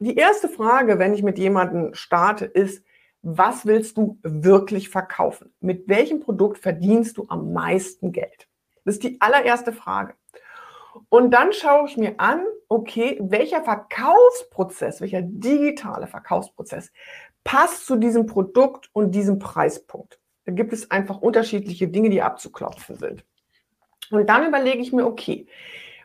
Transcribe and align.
die 0.00 0.16
erste 0.16 0.48
Frage, 0.48 0.98
wenn 0.98 1.14
ich 1.14 1.22
mit 1.22 1.38
jemandem 1.38 1.94
starte, 1.94 2.46
ist, 2.46 2.84
was 3.22 3.66
willst 3.66 3.98
du 3.98 4.18
wirklich 4.22 4.88
verkaufen? 4.88 5.52
Mit 5.60 5.88
welchem 5.88 6.20
Produkt 6.20 6.58
verdienst 6.58 7.18
du 7.18 7.26
am 7.28 7.52
meisten 7.52 8.12
Geld? 8.12 8.48
Das 8.84 8.94
ist 8.94 9.04
die 9.04 9.20
allererste 9.20 9.72
Frage. 9.72 10.14
Und 11.10 11.32
dann 11.32 11.52
schaue 11.52 11.86
ich 11.86 11.96
mir 11.96 12.14
an, 12.18 12.44
okay, 12.68 13.18
welcher 13.20 13.62
Verkaufsprozess, 13.62 15.00
welcher 15.00 15.22
digitale 15.22 16.06
Verkaufsprozess 16.06 16.90
passt 17.44 17.86
zu 17.86 17.96
diesem 17.96 18.26
Produkt 18.26 18.88
und 18.92 19.14
diesem 19.14 19.38
Preispunkt. 19.38 20.18
Da 20.46 20.52
gibt 20.52 20.72
es 20.72 20.90
einfach 20.90 21.20
unterschiedliche 21.20 21.88
Dinge, 21.88 22.10
die 22.10 22.22
abzuklopfen 22.22 22.96
sind. 22.96 23.24
Und 24.10 24.28
dann 24.28 24.46
überlege 24.46 24.78
ich 24.78 24.92
mir, 24.92 25.06
okay, 25.06 25.46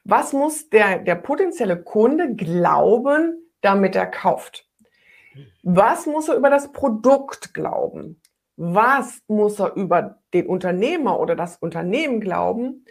was 0.04 0.34
muss 0.34 0.70
der, 0.70 1.00
der 1.00 1.16
potenzielle 1.16 1.82
Kunde 1.82 2.36
glauben, 2.36 3.45
damit 3.66 3.96
er 3.96 4.06
kauft? 4.06 4.68
Was 5.64 6.06
muss 6.06 6.30
er 6.30 6.36
über 6.36 6.50
das 6.50 6.72
Produkt 6.72 7.54
glauben? 7.54 8.22
Was 8.56 9.22
muss 9.28 9.60
er 9.60 9.76
über 9.76 10.22
den 10.34 10.48
Unternehmer 10.48 11.20
oder 11.20 11.36
das 11.36 11.58
Unternehmen 11.58 12.22
glauben? 12.22 12.86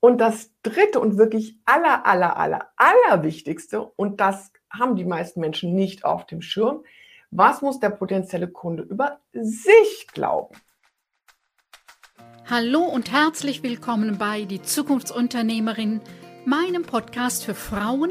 Und 0.00 0.18
das 0.18 0.50
dritte 0.62 0.98
und 0.98 1.18
wirklich 1.18 1.58
aller, 1.64 2.06
aller, 2.06 2.36
aller, 2.36 2.68
aller 2.76 3.22
wichtigste, 3.22 3.82
und 3.96 4.20
das 4.20 4.50
haben 4.70 4.96
die 4.96 5.04
meisten 5.04 5.40
Menschen 5.40 5.74
nicht 5.74 6.04
auf 6.04 6.26
dem 6.26 6.42
Schirm, 6.42 6.84
was 7.30 7.62
muss 7.62 7.80
der 7.80 7.90
potenzielle 7.90 8.48
Kunde 8.48 8.82
über 8.82 9.20
sich 9.32 10.06
glauben? 10.12 10.56
Hallo 12.48 12.82
und 12.82 13.10
herzlich 13.10 13.62
willkommen 13.62 14.18
bei 14.18 14.44
Die 14.44 14.62
Zukunftsunternehmerin, 14.62 16.00
meinem 16.44 16.82
Podcast 16.82 17.44
für 17.44 17.54
Frauen, 17.54 18.10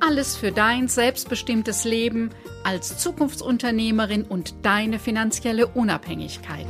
Alles 0.00 0.36
für 0.36 0.52
dein 0.52 0.88
selbstbestimmtes 0.88 1.84
Leben 1.84 2.30
als 2.64 2.98
Zukunftsunternehmerin 2.98 4.22
und 4.22 4.54
deine 4.62 4.98
finanzielle 4.98 5.66
Unabhängigkeit. 5.66 6.66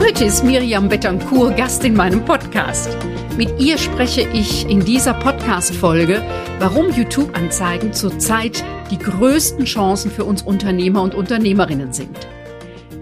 Heute 0.00 0.24
ist 0.24 0.44
Miriam 0.44 0.88
Betancourt 0.88 1.56
Gast 1.56 1.84
in 1.84 1.94
meinem 1.94 2.24
Podcast. 2.24 2.96
Mit 3.36 3.60
ihr 3.60 3.76
spreche 3.76 4.22
ich 4.32 4.68
in 4.70 4.84
dieser 4.84 5.14
Podcast-Folge, 5.14 6.22
warum 6.58 6.90
YouTube-Anzeigen 6.90 7.92
zurzeit 7.92 8.64
die 8.90 8.98
größten 8.98 9.64
Chancen 9.64 10.10
für 10.10 10.24
uns 10.24 10.42
Unternehmer 10.42 11.02
und 11.02 11.14
Unternehmerinnen 11.14 11.92
sind. 11.92 12.26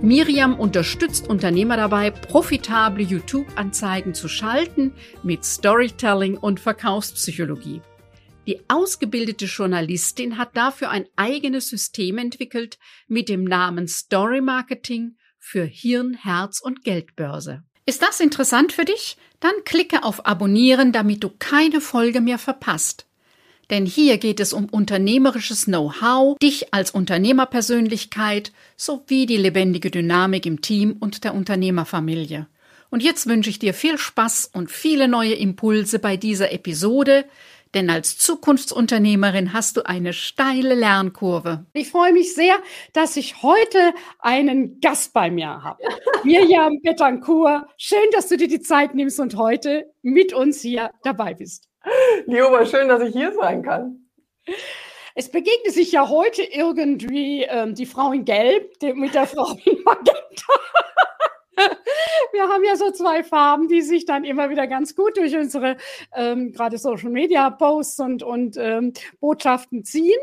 Miriam 0.05 0.61
unterstützt 0.61 1.29
Unternehmer 1.29 1.79
dabei, 1.79 2.11
profitable 2.11 3.03
YouTube-Anzeigen 3.03 4.13
zu 4.13 4.29
schalten 4.29 4.93
mit 5.23 5.47
Storytelling 5.47 6.37
und 6.37 6.61
Verkaufspsychologie. 6.61 7.81
Die 8.47 8.61
ausgebildete 8.69 9.47
Journalistin 9.47 10.37
hat 10.37 10.59
dafür 10.59 10.91
ein 10.91 11.07
eigenes 11.17 11.71
System 11.71 12.19
entwickelt 12.19 12.79
mit 13.09 13.31
dem 13.31 13.45
Namen 13.45 13.89
Story 13.89 14.43
Marketing 14.43 15.17
für 15.39 15.65
Hirn, 15.65 16.13
Herz 16.13 16.61
und 16.61 16.85
Geldbörse. 16.85 17.63
Ist 17.87 18.03
das 18.03 18.21
interessant 18.21 18.73
für 18.73 18.85
dich? 18.85 19.17
Dann 19.41 19.55
klicke 19.65 20.05
auf 20.05 20.27
Abonnieren, 20.27 20.93
damit 20.93 21.25
du 21.25 21.31
keine 21.31 21.81
Folge 21.81 22.21
mehr 22.21 22.39
verpasst. 22.39 23.07
Denn 23.71 23.87
hier 23.87 24.19
geht 24.19 24.41
es 24.41 24.53
um 24.53 24.67
unternehmerisches 24.67 25.65
Know-how, 25.65 26.39
dich 26.39 26.73
als 26.73 26.91
Unternehmerpersönlichkeit 26.91 28.53
sowie 28.77 29.27
die 29.27 29.37
lebendige 29.37 29.91
Dynamik 29.91 30.47
im 30.47 30.61
Team 30.61 30.97
und 31.01 31.25
der 31.25 31.35
Unternehmerfamilie. 31.35 32.47
Und 32.91 33.03
jetzt 33.03 33.27
wünsche 33.27 33.51
ich 33.51 33.59
dir 33.59 33.75
viel 33.75 33.99
Spaß 33.99 34.51
und 34.53 34.71
viele 34.71 35.09
neue 35.09 35.35
Impulse 35.35 35.99
bei 35.99 36.17
dieser 36.17 36.53
Episode, 36.53 37.25
denn 37.75 37.91
als 37.91 38.19
Zukunftsunternehmerin 38.19 39.53
hast 39.53 39.77
du 39.77 39.85
eine 39.85 40.13
steile 40.13 40.75
Lernkurve. 40.75 41.67
Ich 41.73 41.91
freue 41.91 42.13
mich 42.13 42.35
sehr, 42.35 42.55
dass 42.93 43.17
ich 43.17 43.43
heute 43.43 43.93
einen 44.21 44.81
Gast 44.81 45.13
bei 45.13 45.31
mir 45.31 45.63
habe. 45.63 45.83
Mirjam 46.25 46.81
Betancourt, 46.83 47.65
schön, 47.77 47.99
dass 48.13 48.29
du 48.29 48.37
dir 48.37 48.49
die 48.49 48.61
Zeit 48.61 48.95
nimmst 48.95 49.19
und 49.19 49.37
heute 49.37 49.87
mit 50.03 50.33
uns 50.33 50.61
hier 50.61 50.93
dabei 51.03 51.35
bist. 51.35 51.69
Lioba, 52.27 52.67
schön, 52.67 52.89
dass 52.89 53.03
ich 53.03 53.13
hier 53.13 53.33
sein 53.33 53.63
kann. 53.63 54.09
Es 55.15 55.31
begegnet 55.31 55.73
sich 55.73 55.93
ja 55.93 56.09
heute 56.09 56.43
irgendwie 56.43 57.45
ähm, 57.45 57.75
die 57.75 57.87
Frau 57.87 58.13
in 58.13 58.25
Gelb 58.25 58.83
mit 58.95 59.15
der 59.15 59.27
Frau 59.27 59.53
in 59.65 59.83
Magenta. 59.85 60.53
wir 62.33 62.49
haben 62.49 62.65
ja 62.65 62.75
so 62.77 62.91
zwei 62.91 63.23
Farben, 63.23 63.69
die 63.69 63.83
sich 63.83 64.07
dann 64.07 64.25
immer 64.25 64.51
wieder 64.51 64.67
ganz 64.67 64.97
gut 64.97 65.17
durch 65.17 65.37
unsere 65.37 65.77
ähm, 66.15 66.53
gerade 66.53 66.79
Social 66.79 67.11
Media 67.11 67.49
Posts 67.51 68.01
und, 68.01 68.23
und 68.23 68.57
ähm, 68.57 68.93
Botschaften 69.21 69.85
ziehen. 69.85 70.19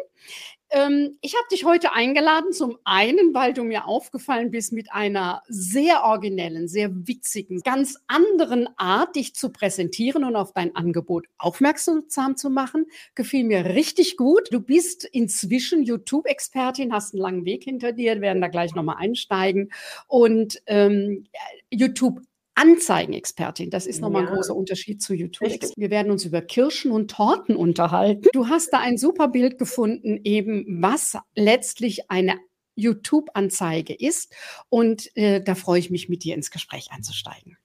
Ähm, 0.72 1.18
ich 1.22 1.36
habe 1.36 1.46
dich 1.52 1.66
heute 1.66 1.94
eingeladen, 1.94 2.54
zum 2.54 2.78
einen, 2.86 3.34
weil 3.34 3.54
du 3.54 3.64
mir 3.64 3.86
aufgefallen 3.88 4.52
bist 4.52 4.72
mit 4.72 4.92
einer 4.92 5.44
sehr 5.48 6.04
originellen, 6.04 6.70
sehr 6.70 6.90
witzigen, 7.08 7.59
ganz 7.59 7.98
anderen 8.08 8.70
Art, 8.78 9.18
dich 9.18 9.36
zu 9.36 9.52
präsentieren 9.52 10.24
und 10.24 10.38
auf 10.38 10.54
dein 10.54 10.74
Angebot 10.76 11.28
aufmerksam 11.38 12.08
zu 12.38 12.50
machen. 12.50 12.86
Gefiel 13.16 13.44
mir 13.44 13.66
richtig 13.66 14.16
gut. 14.16 14.48
Du 14.52 14.62
bist 14.62 15.04
inzwischen 15.04 15.84
YouTube-Expertin, 15.84 16.94
hast 16.94 17.14
einen 17.14 17.22
langen 17.22 17.46
Weg 17.46 17.66
hinter 17.66 17.92
dir, 17.92 18.22
werden 18.22 18.42
da 18.42 18.48
gleich 18.48 18.74
nochmal 18.74 18.98
einsteigen. 18.98 19.72
Und 20.08 20.62
ähm, 20.68 21.26
YouTube 21.70 22.22
Anzeigenexpertin. 22.62 23.72
Das 23.72 23.88
ist 23.88 24.02
nochmal 24.02 24.24
ja. 24.24 24.30
ein 24.30 24.36
großer 24.36 24.56
Unterschied 24.56 25.02
zu 25.02 25.16
YouTube. 25.16 25.50
Richtig. 25.50 25.74
Wir 25.76 25.90
werden 25.90 26.12
uns 26.12 26.26
über 26.26 26.42
Kirschen 26.42 26.92
und 26.92 27.10
Torten 27.10 27.56
unterhalten. 27.56 28.28
Du 28.34 28.50
hast 28.50 28.72
da 28.72 28.80
ein 28.80 28.98
super 28.98 29.28
Bild 29.30 29.58
gefunden, 29.58 30.20
eben 30.24 30.82
was 30.82 31.18
letztlich 31.36 32.12
eine 32.12 32.38
YouTube-Anzeige 32.76 33.94
ist. 33.94 34.34
Und 34.70 35.16
äh, 35.16 35.42
da 35.42 35.56
freue 35.56 35.80
ich 35.80 35.90
mich, 35.90 36.08
mit 36.08 36.24
dir 36.24 36.36
ins 36.36 36.52
Gespräch 36.52 36.90
einzusteigen. 36.92 37.58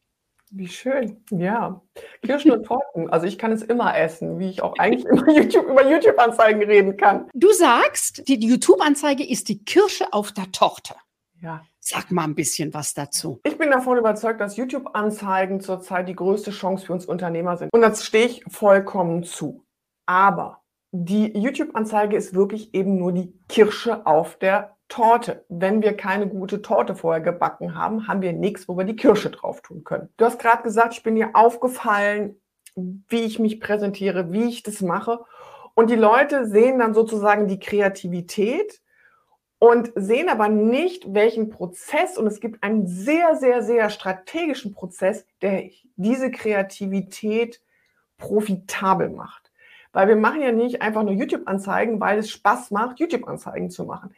Wie 0.51 0.69
schön, 0.69 1.23
ja. 1.31 1.83
Kirschen 2.23 2.53
und 2.53 2.65
Torten. 2.65 3.11
Also 3.11 3.27
ich 3.27 3.37
kann 3.37 3.53
es 3.53 3.63
immer 3.63 3.99
essen, 3.99 4.39
wie 4.39 4.49
ich 4.49 4.63
auch 4.63 4.79
eigentlich 4.79 5.05
immer 5.05 5.29
YouTube, 5.37 5.67
über 5.67 5.91
YouTube-Anzeigen 5.91 6.63
reden 6.63 6.97
kann. 6.97 7.29
Du 7.35 7.53
sagst, 7.53 8.27
die 8.29 8.39
YouTube-Anzeige 8.39 9.29
ist 9.29 9.49
die 9.49 9.63
Kirsche 9.65 10.13
auf 10.13 10.33
der 10.33 10.51
Torte. 10.53 10.95
Ja. 11.43 11.67
Sag 11.89 12.11
mal 12.11 12.25
ein 12.25 12.35
bisschen 12.35 12.75
was 12.75 12.95
dazu. 12.95 13.39
Ich 13.45 13.59
bin 13.59 13.71
davon 13.71 13.97
überzeugt, 13.97 14.41
dass 14.41 14.57
YouTube-Anzeigen 14.57 15.61
zurzeit 15.61 16.09
die 16.09 16.17
größte 16.17 16.51
Chance 16.51 16.85
für 16.85 16.93
uns 16.93 17.07
Unternehmer 17.07 17.57
sind. 17.57 17.73
Und 17.73 17.81
das 17.81 18.05
stehe 18.05 18.27
ich 18.27 18.43
vollkommen 18.49 19.23
zu. 19.23 19.65
Aber 20.05 20.65
die 20.91 21.39
YouTube-Anzeige 21.39 22.17
ist 22.17 22.35
wirklich 22.35 22.75
eben 22.75 22.99
nur 22.99 23.13
die 23.13 23.33
Kirsche 23.49 24.05
auf 24.05 24.37
der 24.37 24.77
Torte. 24.89 25.45
Wenn 25.49 25.81
wir 25.81 25.97
keine 25.97 26.27
gute 26.27 26.61
Torte 26.61 26.97
vorher 26.97 27.21
gebacken 27.21 27.77
haben, 27.77 28.09
haben 28.09 28.21
wir 28.21 28.33
nichts, 28.33 28.69
wo 28.69 28.77
wir 28.77 28.85
die 28.85 28.97
Kirsche 28.97 29.31
drauf 29.31 29.63
tun 29.63 29.85
können. 29.85 30.09
Du 30.17 30.25
hast 30.25 30.41
gerade 30.41 30.65
gesagt, 30.65 30.95
ich 30.95 31.05
bin 31.05 31.15
dir 31.15 31.31
aufgefallen, 31.35 32.41
wie 32.75 33.23
ich 33.23 33.39
mich 33.39 33.61
präsentiere, 33.61 34.33
wie 34.33 34.49
ich 34.49 34.65
das 34.65 34.81
mache. 34.81 35.21
Und 35.75 35.89
die 35.89 35.95
Leute 35.95 36.49
sehen 36.49 36.81
dann 36.81 36.95
sozusagen 36.95 37.47
die 37.47 37.61
Kreativität 37.61 38.81
und 39.59 39.93
sehen 39.95 40.29
aber 40.29 40.49
nicht, 40.49 41.15
welchen 41.15 41.49
Prozess, 41.49 42.19
und 42.19 42.27
es 42.27 42.41
gibt 42.41 42.63
einen 42.63 42.87
sehr, 42.87 43.37
sehr, 43.37 43.63
sehr 43.63 43.89
strategischen 43.91 44.75
Prozess, 44.75 45.27
der 45.41 45.71
diese 45.97 46.31
Kreativität 46.31 47.63
profitabel 48.19 49.09
macht. 49.09 49.51
Weil 49.93 50.09
wir 50.09 50.17
machen 50.17 50.43
ja 50.43 50.53
nicht 50.53 50.83
einfach 50.83 51.03
nur 51.03 51.15
YouTube-Anzeigen, 51.15 52.01
weil 52.01 52.19
es 52.19 52.31
Spaß 52.31 52.71
macht, 52.71 53.01
YouTube-Anzeigen 53.01 53.71
zu 53.71 53.85
machen. 53.85 54.15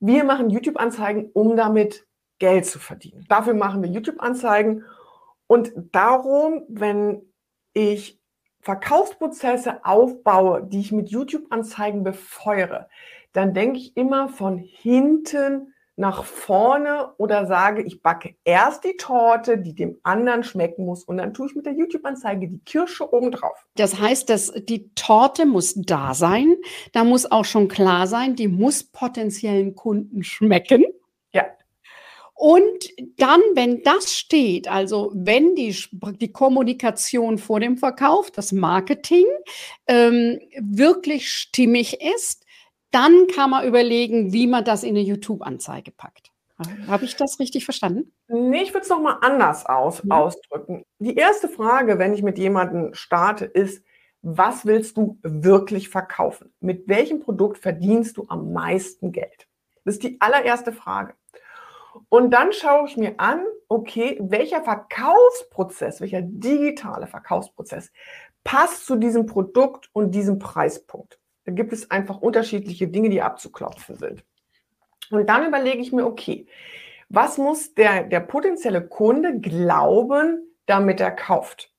Wir 0.00 0.24
machen 0.24 0.50
YouTube-Anzeigen, 0.50 1.30
um 1.32 1.56
damit 1.56 2.06
Geld 2.40 2.66
zu 2.66 2.80
verdienen. 2.80 3.24
Dafür 3.28 3.54
machen 3.54 3.82
wir 3.82 3.90
YouTube-Anzeigen. 3.90 4.84
Und 5.46 5.72
darum, 5.92 6.64
wenn 6.68 7.22
ich 7.74 8.20
Verkaufsprozesse 8.60 9.84
aufbaue, 9.84 10.64
die 10.64 10.80
ich 10.80 10.90
mit 10.90 11.10
YouTube-Anzeigen 11.10 12.02
befeuere, 12.02 12.88
dann 13.34 13.52
denke 13.52 13.78
ich 13.78 13.96
immer 13.96 14.28
von 14.28 14.58
hinten 14.58 15.74
nach 15.96 16.24
vorne 16.24 17.12
oder 17.18 17.46
sage, 17.46 17.82
ich 17.82 18.02
backe 18.02 18.34
erst 18.44 18.84
die 18.84 18.96
Torte, 18.96 19.58
die 19.58 19.74
dem 19.74 19.98
anderen 20.02 20.42
schmecken 20.42 20.84
muss 20.84 21.04
und 21.04 21.18
dann 21.18 21.34
tue 21.34 21.48
ich 21.48 21.54
mit 21.54 21.66
der 21.66 21.74
YouTube-Anzeige 21.74 22.48
die 22.48 22.58
Kirsche 22.64 23.12
oben 23.12 23.30
drauf. 23.30 23.66
Das 23.76 24.00
heißt, 24.00 24.28
dass 24.28 24.52
die 24.52 24.92
Torte 24.94 25.46
muss 25.46 25.74
da 25.76 26.14
sein. 26.14 26.56
Da 26.92 27.04
muss 27.04 27.30
auch 27.30 27.44
schon 27.44 27.68
klar 27.68 28.06
sein, 28.08 28.34
die 28.34 28.48
muss 28.48 28.82
potenziellen 28.82 29.76
Kunden 29.76 30.24
schmecken. 30.24 30.84
Ja. 31.32 31.46
Und 32.34 32.90
dann, 33.16 33.40
wenn 33.54 33.84
das 33.84 34.12
steht, 34.12 34.66
also 34.66 35.12
wenn 35.14 35.54
die, 35.54 35.76
die 36.20 36.32
Kommunikation 36.32 37.38
vor 37.38 37.60
dem 37.60 37.76
Verkauf, 37.76 38.32
das 38.32 38.50
Marketing 38.50 39.26
ähm, 39.86 40.40
wirklich 40.60 41.30
stimmig 41.30 42.00
ist, 42.00 42.43
dann 42.94 43.26
kann 43.26 43.50
man 43.50 43.66
überlegen, 43.66 44.32
wie 44.32 44.46
man 44.46 44.64
das 44.64 44.84
in 44.84 44.90
eine 44.90 45.00
YouTube-Anzeige 45.00 45.90
packt. 45.90 46.30
Habe 46.86 47.04
ich 47.04 47.16
das 47.16 47.40
richtig 47.40 47.64
verstanden? 47.64 48.12
Nee, 48.28 48.62
ich 48.62 48.72
würde 48.72 48.84
es 48.84 48.88
nochmal 48.88 49.18
anders 49.22 49.66
aus, 49.66 50.02
ja. 50.04 50.16
ausdrücken. 50.16 50.84
Die 51.00 51.16
erste 51.16 51.48
Frage, 51.48 51.98
wenn 51.98 52.14
ich 52.14 52.22
mit 52.22 52.38
jemandem 52.38 52.94
starte, 52.94 53.44
ist, 53.44 53.84
was 54.22 54.64
willst 54.64 54.96
du 54.96 55.18
wirklich 55.22 55.88
verkaufen? 55.88 56.54
Mit 56.60 56.88
welchem 56.88 57.20
Produkt 57.20 57.58
verdienst 57.58 58.16
du 58.16 58.26
am 58.28 58.52
meisten 58.52 59.10
Geld? 59.10 59.48
Das 59.84 59.96
ist 59.96 60.04
die 60.04 60.20
allererste 60.20 60.72
Frage. 60.72 61.14
Und 62.08 62.30
dann 62.30 62.52
schaue 62.52 62.86
ich 62.86 62.96
mir 62.96 63.14
an, 63.18 63.44
okay, 63.68 64.16
welcher 64.20 64.62
Verkaufsprozess, 64.62 66.00
welcher 66.00 66.22
digitale 66.22 67.08
Verkaufsprozess 67.08 67.90
passt 68.44 68.86
zu 68.86 68.96
diesem 68.96 69.26
Produkt 69.26 69.90
und 69.92 70.12
diesem 70.12 70.38
Preispunkt. 70.38 71.18
Da 71.44 71.52
gibt 71.52 71.72
es 71.72 71.90
einfach 71.90 72.20
unterschiedliche 72.20 72.88
Dinge, 72.88 73.10
die 73.10 73.22
abzuklopfen 73.22 73.96
sind. 73.96 74.24
Und 75.10 75.28
dann 75.28 75.46
überlege 75.46 75.78
ich 75.78 75.92
mir, 75.92 76.06
okay, 76.06 76.46
was 77.08 77.38
muss 77.38 77.74
der, 77.74 78.04
der 78.04 78.20
potenzielle 78.20 78.86
Kunde 78.86 79.40
glauben, 79.40 80.42
damit 80.66 81.00
er 81.00 81.10
kauft? 81.10 81.70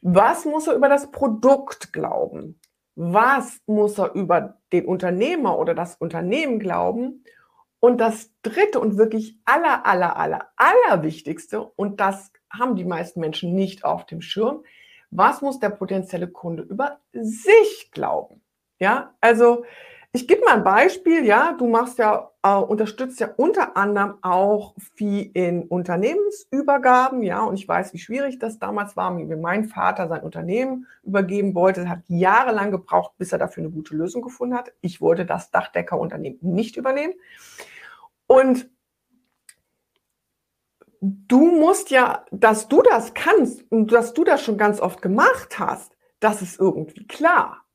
Was 0.00 0.44
muss 0.44 0.66
er 0.66 0.74
über 0.74 0.88
das 0.88 1.10
Produkt 1.10 1.92
glauben? 1.92 2.58
Was 2.94 3.60
muss 3.66 3.98
er 3.98 4.14
über 4.14 4.58
den 4.72 4.86
Unternehmer 4.86 5.58
oder 5.58 5.74
das 5.74 5.96
Unternehmen 5.96 6.58
glauben? 6.58 7.24
Und 7.80 8.00
das 8.00 8.32
dritte 8.42 8.80
und 8.80 8.96
wirklich 8.96 9.36
aller, 9.44 9.86
aller, 9.86 10.16
aller, 10.16 10.48
aller 10.56 11.02
wichtigste, 11.02 11.62
und 11.62 12.00
das 12.00 12.32
haben 12.50 12.74
die 12.74 12.84
meisten 12.84 13.20
Menschen 13.20 13.54
nicht 13.54 13.84
auf 13.84 14.06
dem 14.06 14.20
Schirm, 14.20 14.64
was 15.10 15.42
muss 15.42 15.60
der 15.60 15.70
potenzielle 15.70 16.28
Kunde 16.28 16.62
über 16.64 16.98
sich 17.12 17.90
glauben? 17.92 18.42
Ja, 18.78 19.14
also 19.20 19.64
ich 20.12 20.26
gebe 20.26 20.42
mal 20.44 20.54
ein 20.54 20.64
Beispiel, 20.64 21.24
ja, 21.26 21.52
du 21.52 21.66
machst 21.66 21.98
ja, 21.98 22.30
äh, 22.42 22.54
unterstützt 22.54 23.20
ja 23.20 23.28
unter 23.36 23.76
anderem 23.76 24.14
auch 24.22 24.74
viel 24.94 25.30
in 25.34 25.64
Unternehmensübergaben, 25.64 27.22
ja, 27.22 27.42
und 27.44 27.54
ich 27.54 27.68
weiß, 27.68 27.92
wie 27.92 27.98
schwierig 27.98 28.38
das 28.38 28.58
damals 28.58 28.96
war, 28.96 29.16
wie 29.18 29.24
mein 29.36 29.66
Vater 29.66 30.08
sein 30.08 30.22
Unternehmen 30.22 30.86
übergeben 31.02 31.54
wollte, 31.54 31.88
hat 31.88 32.00
jahrelang 32.08 32.70
gebraucht, 32.70 33.12
bis 33.18 33.32
er 33.32 33.38
dafür 33.38 33.64
eine 33.64 33.72
gute 33.72 33.94
Lösung 33.94 34.22
gefunden 34.22 34.56
hat. 34.56 34.72
Ich 34.80 35.00
wollte 35.02 35.26
das 35.26 35.50
Dachdeckerunternehmen 35.50 36.38
nicht 36.40 36.76
übernehmen. 36.76 37.14
Und 38.26 38.70
du 41.00 41.50
musst 41.50 41.90
ja, 41.90 42.24
dass 42.30 42.68
du 42.68 42.82
das 42.82 43.12
kannst 43.14 43.70
und 43.70 43.92
dass 43.92 44.14
du 44.14 44.24
das 44.24 44.42
schon 44.42 44.58
ganz 44.58 44.80
oft 44.80 45.02
gemacht 45.02 45.58
hast, 45.58 45.96
das 46.20 46.42
ist 46.42 46.58
irgendwie 46.58 47.06
klar. 47.06 47.67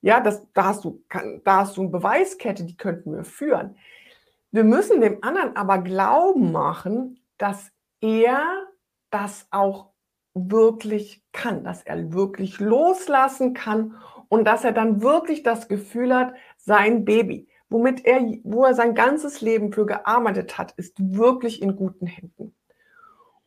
Ja, 0.00 0.20
das, 0.20 0.46
da, 0.54 0.64
hast 0.64 0.84
du, 0.84 1.02
da 1.44 1.56
hast 1.58 1.76
du 1.76 1.82
eine 1.82 1.90
Beweiskette, 1.90 2.64
die 2.64 2.76
könnten 2.76 3.14
wir 3.14 3.24
führen. 3.24 3.76
Wir 4.50 4.64
müssen 4.64 5.00
dem 5.00 5.22
anderen 5.22 5.56
aber 5.56 5.78
Glauben 5.78 6.52
machen, 6.52 7.20
dass 7.36 7.70
er 8.00 8.42
das 9.10 9.46
auch 9.50 9.90
wirklich 10.34 11.22
kann, 11.32 11.64
dass 11.64 11.82
er 11.82 12.12
wirklich 12.12 12.60
loslassen 12.60 13.54
kann 13.54 13.96
und 14.28 14.44
dass 14.44 14.64
er 14.64 14.72
dann 14.72 15.02
wirklich 15.02 15.42
das 15.42 15.68
Gefühl 15.68 16.14
hat, 16.14 16.34
sein 16.56 17.04
Baby, 17.04 17.48
womit 17.68 18.04
er, 18.04 18.20
wo 18.44 18.64
er 18.64 18.74
sein 18.74 18.94
ganzes 18.94 19.40
Leben 19.40 19.72
für 19.72 19.86
gearbeitet 19.86 20.58
hat, 20.58 20.72
ist 20.72 20.94
wirklich 20.98 21.60
in 21.60 21.76
guten 21.76 22.06
Händen. 22.06 22.54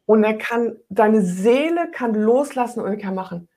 Und 0.05 0.23
er 0.23 0.37
kann, 0.37 0.77
seine 0.89 1.21
Seele 1.21 1.89
kann 1.91 2.13
loslassen 2.13 2.81
und 2.81 2.87
er 2.87 2.97
kann 2.97 3.15
machen, 3.15 3.47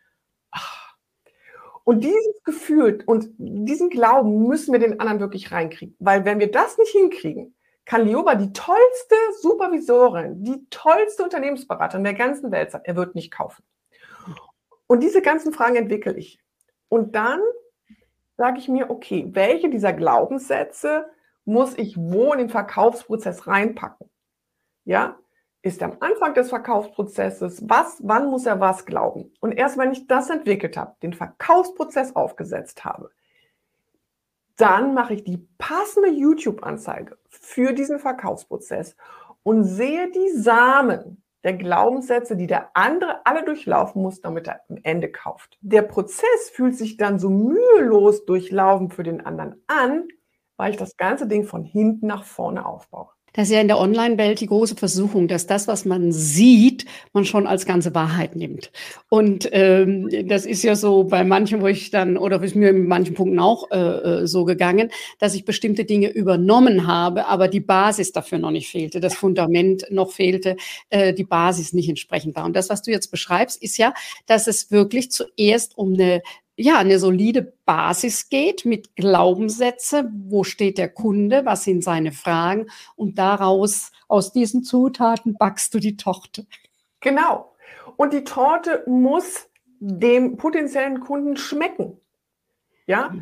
und 1.85 2.03
dieses 2.03 2.43
Gefühl 2.45 3.03
und 3.07 3.29
diesen 3.39 3.91
Glauben 3.91 4.47
müssen 4.49 4.73
wir 4.73 4.81
den 4.81 5.01
anderen 5.01 5.21
wirklich 5.21 5.53
reinkriegen. 5.53 5.95
Weil 5.99 6.25
wenn 6.25 6.41
wir 6.41 6.51
das 6.51 6.79
nicht 6.79 6.93
hinkriegen, 6.93 7.55
kann 7.85 8.07
Lioba 8.07 8.35
die 8.35 8.53
tollste 8.53 9.15
Supervisorin, 9.41 10.43
die 10.43 10.67
tollste 10.71 11.23
Unternehmensberaterin 11.23 12.05
der 12.05 12.15
ganzen 12.15 12.51
Welt 12.51 12.71
sein, 12.71 12.81
er 12.85 12.97
wird 12.97 13.15
nicht 13.15 13.31
kaufen. 13.31 13.63
Und 14.87 15.03
diese 15.03 15.21
ganzen 15.21 15.53
Fragen 15.53 15.77
entwickle 15.77 16.17
ich. 16.17 16.41
Und 16.89 17.15
dann 17.15 17.41
sage 18.37 18.59
ich 18.59 18.69
mir, 18.69 18.91
okay, 18.91 19.27
welche 19.33 19.69
dieser 19.69 19.93
Glaubenssätze 19.93 21.07
muss 21.45 21.77
ich 21.77 21.97
wo 21.99 22.33
in 22.33 22.39
den 22.39 22.49
Verkaufsprozess 22.49 23.47
reinpacken? 23.47 24.09
Ja, 24.85 25.19
ist 25.65 25.83
am 25.83 25.97
Anfang 26.01 26.35
des 26.35 26.51
Verkaufsprozesses, 26.51 27.67
was, 27.69 27.97
wann 28.03 28.27
muss 28.27 28.45
er 28.45 28.61
was 28.61 28.85
glauben? 28.85 29.33
Und 29.41 29.53
erst 29.53 29.79
wenn 29.79 29.93
ich 29.93 30.07
das 30.07 30.29
entwickelt 30.29 30.77
habe, 30.77 30.95
den 31.03 31.15
Verkaufsprozess 31.15 32.15
aufgesetzt 32.15 32.85
habe, 32.85 33.11
dann 34.57 34.93
mache 34.93 35.15
ich 35.15 35.25
die 35.25 35.49
passende 35.57 36.11
YouTube-Anzeige 36.11 37.17
für 37.31 37.73
diesen 37.73 37.99
Verkaufsprozess 37.99 38.95
und 39.43 39.65
sehe 39.65 40.11
die 40.11 40.31
Samen 40.39 41.23
der 41.45 41.55
Glaubenssätze, 41.55 42.37
die 42.37 42.47
der 42.47 42.77
andere 42.77 43.25
alle 43.25 43.43
durchlaufen 43.45 44.03
muss, 44.03 44.21
damit 44.21 44.47
er 44.47 44.61
am 44.69 44.79
Ende 44.83 45.11
kauft. 45.11 45.59
Der 45.63 45.83
Prozess 45.83 46.51
fühlt 46.53 46.77
sich 46.77 46.99
dann 46.99 47.19
so 47.19 47.31
mühelos 47.31 48.27
durchlaufen 48.27 48.91
für 48.91 49.03
den 49.03 49.25
anderen 49.25 49.63
an, 49.67 50.09
weil 50.59 50.73
ich 50.73 50.77
das 50.77 50.99
ganze 50.99 51.27
Ding 51.27 51.45
von 51.45 51.65
hinten 51.65 52.07
nach 52.07 52.25
vorne 52.25 52.67
aufbaue. 52.67 53.14
Das 53.35 53.49
ist 53.49 53.55
ja 53.55 53.61
in 53.61 53.69
der 53.69 53.81
Online-Welt 53.81 54.41
die 54.41 54.47
große 54.47 54.77
Versuchung, 54.77 55.27
dass 55.27 55.47
das, 55.47 55.67
was 55.67 55.85
man 55.85 56.13
sieht, 56.13 56.87
man 57.13 57.25
schon 57.25 57.49
als 57.49 57.67
ganze 57.67 57.93
Wahrheit 57.93 58.37
nimmt. 58.37 58.71
Und 59.09 59.49
ähm, 59.53 60.09
das 60.29 60.47
ist 60.47 60.63
ja 60.63 60.77
so 60.77 61.03
bei 61.03 61.25
manchen, 61.25 61.61
wo 61.61 61.67
ich 61.67 61.91
dann, 61.91 62.17
oder 62.17 62.41
ist 62.43 62.55
mir 62.55 62.71
in 62.71 62.87
manchen 62.87 63.15
Punkten 63.15 63.41
auch 63.41 63.71
äh, 63.73 63.77
äh, 63.77 64.27
so 64.29 64.45
gegangen, 64.45 64.91
dass 65.19 65.35
ich 65.35 65.45
bestimmte 65.45 65.85
Dinge 65.85 66.11
übernommen 66.11 66.87
habe, 66.87 67.27
aber 67.27 67.49
die 67.49 67.61
Basis 67.61 68.13
dafür 68.13 68.39
noch 68.39 68.53
nicht 68.53 68.69
fehlte, 68.69 69.01
das 69.01 69.15
Fundament 69.15 69.85
noch 69.91 70.13
fehlte, 70.13 70.57
äh, 70.91 71.13
die 71.13 71.25
Basis 71.25 71.73
nicht 71.73 71.89
entsprechend 71.89 72.37
war. 72.37 72.45
Und 72.45 72.55
das, 72.55 72.71
was 72.71 72.83
du 72.83 72.93
jetzt 72.93 73.11
beschreibst, 73.11 73.61
ist 73.61 73.79
ja, 73.79 73.95
dass 74.27 74.47
es 74.47 74.71
wirklich 74.71 75.11
zuerst 75.11 75.77
um 75.77 75.95
eine 75.95 76.23
ja, 76.57 76.79
eine 76.79 76.99
solide 76.99 77.53
Basis 77.65 78.29
geht 78.29 78.65
mit 78.65 78.95
Glaubenssätze. 78.95 80.09
Wo 80.13 80.45
steht 80.45 80.79
der 80.79 80.89
Kunde? 80.89 81.45
Was 81.45 81.65
sind 81.65 81.83
seine 81.83 82.13
Fragen? 82.13 82.67
Und 82.95 83.19
daraus, 83.19 83.91
aus 84.07 84.33
diesen 84.33 84.63
Zutaten 84.63 85.37
backst 85.37 85.75
du 85.75 85.81
die 85.81 85.97
Torte. 85.97 86.47
Genau. 87.01 87.55
Und 87.97 88.13
die 88.13 88.25
Torte 88.25 88.85
muss 88.87 89.49
dem 89.81 90.37
potenziellen 90.37 91.01
Kunden 91.01 91.37
schmecken. 91.37 92.01
Ja. 92.87 93.15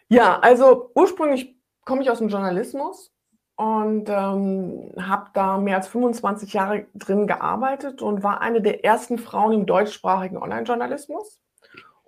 Ja, 0.09 0.41
also 0.41 0.91
ursprünglich 0.95 1.55
komme 1.85 2.03
ich 2.03 2.11
aus 2.11 2.19
dem 2.19 2.29
Journalismus 2.29 3.13
und 3.57 4.09
ähm, 4.09 4.93
habe 4.99 5.31
da 5.35 5.59
mehr 5.59 5.77
als 5.77 5.89
25 5.89 6.53
Jahre 6.53 6.87
drin 6.95 7.27
gearbeitet 7.27 8.03
und 8.03 8.23
war 8.23 8.41
eine 8.41 8.61
der 8.61 8.85
ersten 8.85 9.19
Frauen 9.19 9.53
im 9.53 9.67
deutschsprachigen 9.67 10.37
Online-Journalismus 10.37 11.41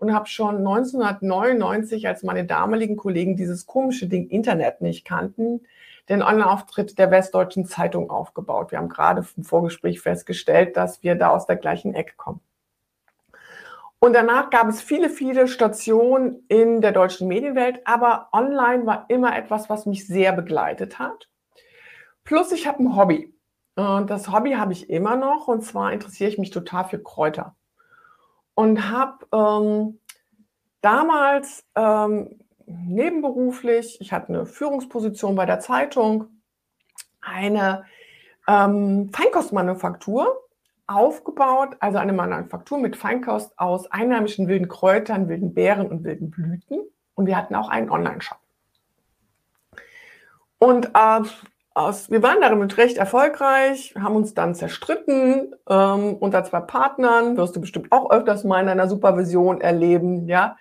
und 0.02 0.12
habe 0.12 0.26
schon 0.26 0.56
1999, 0.56 2.08
als 2.08 2.24
meine 2.24 2.44
damaligen 2.44 2.96
Kollegen 2.96 3.36
dieses 3.36 3.66
komische 3.66 4.08
Ding 4.08 4.28
Internet 4.28 4.80
nicht 4.80 5.04
kannten, 5.04 5.60
den 6.08 6.24
Online-Auftritt 6.24 6.98
der 6.98 7.12
Westdeutschen 7.12 7.66
Zeitung 7.66 8.10
aufgebaut. 8.10 8.72
Wir 8.72 8.78
haben 8.78 8.88
gerade 8.88 9.24
im 9.36 9.44
Vorgespräch 9.44 10.00
festgestellt, 10.00 10.76
dass 10.76 11.04
wir 11.04 11.14
da 11.14 11.28
aus 11.28 11.46
der 11.46 11.54
gleichen 11.54 11.94
Ecke 11.94 12.14
kommen. 12.16 12.40
Und 14.00 14.14
danach 14.14 14.50
gab 14.50 14.66
es 14.66 14.82
viele, 14.82 15.08
viele 15.08 15.46
Stationen 15.46 16.44
in 16.48 16.80
der 16.80 16.90
deutschen 16.90 17.28
Medienwelt, 17.28 17.86
aber 17.86 18.28
online 18.32 18.84
war 18.84 19.04
immer 19.06 19.36
etwas, 19.36 19.70
was 19.70 19.86
mich 19.86 20.08
sehr 20.08 20.32
begleitet 20.32 20.98
hat. 20.98 21.28
Plus 22.24 22.50
ich 22.50 22.66
habe 22.66 22.82
ein 22.82 22.96
Hobby. 22.96 23.32
Und 23.76 24.10
das 24.10 24.32
Hobby 24.32 24.54
habe 24.54 24.72
ich 24.72 24.90
immer 24.90 25.14
noch, 25.14 25.46
und 25.46 25.62
zwar 25.62 25.92
interessiere 25.92 26.28
ich 26.28 26.38
mich 26.38 26.50
total 26.50 26.88
für 26.88 27.00
Kräuter 27.00 27.54
und 28.54 28.90
habe 28.90 29.26
ähm, 29.32 29.98
damals 30.80 31.64
ähm, 31.74 32.38
nebenberuflich, 32.66 34.00
ich 34.00 34.12
hatte 34.12 34.28
eine 34.28 34.46
Führungsposition 34.46 35.34
bei 35.34 35.46
der 35.46 35.60
Zeitung, 35.60 36.28
eine 37.20 37.84
ähm, 38.48 39.10
Feinkostmanufaktur 39.12 40.38
aufgebaut, 40.86 41.76
also 41.80 41.98
eine 41.98 42.12
Manufaktur 42.12 42.78
mit 42.78 42.96
Feinkost 42.96 43.58
aus 43.58 43.90
einheimischen 43.90 44.48
wilden 44.48 44.68
Kräutern, 44.68 45.28
wilden 45.28 45.54
Beeren 45.54 45.88
und 45.88 46.04
wilden 46.04 46.30
Blüten. 46.30 46.80
Und 47.14 47.26
wir 47.26 47.36
hatten 47.36 47.54
auch 47.54 47.68
einen 47.68 47.90
Online-Shop. 47.90 48.38
Und 50.58 50.86
äh, 50.94 51.22
aus, 51.74 52.10
wir 52.10 52.22
waren 52.22 52.40
damit 52.40 52.76
recht 52.76 52.96
erfolgreich, 52.96 53.94
haben 53.98 54.16
uns 54.16 54.34
dann 54.34 54.54
zerstritten 54.54 55.54
ähm, 55.68 56.16
unter 56.16 56.44
zwei 56.44 56.60
Partnern, 56.60 57.36
wirst 57.36 57.56
du 57.56 57.60
bestimmt 57.60 57.92
auch 57.92 58.10
öfters 58.10 58.44
mal 58.44 58.62
in 58.62 58.68
einer 58.68 58.88
Supervision 58.88 59.60
erleben, 59.60 60.28
ja. 60.28 60.56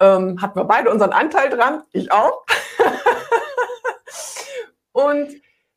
Ähm, 0.00 0.42
hatten 0.42 0.58
wir 0.58 0.64
beide 0.64 0.90
unseren 0.90 1.12
Anteil 1.12 1.50
dran, 1.50 1.82
ich 1.92 2.10
auch. 2.10 2.44
und 4.92 5.28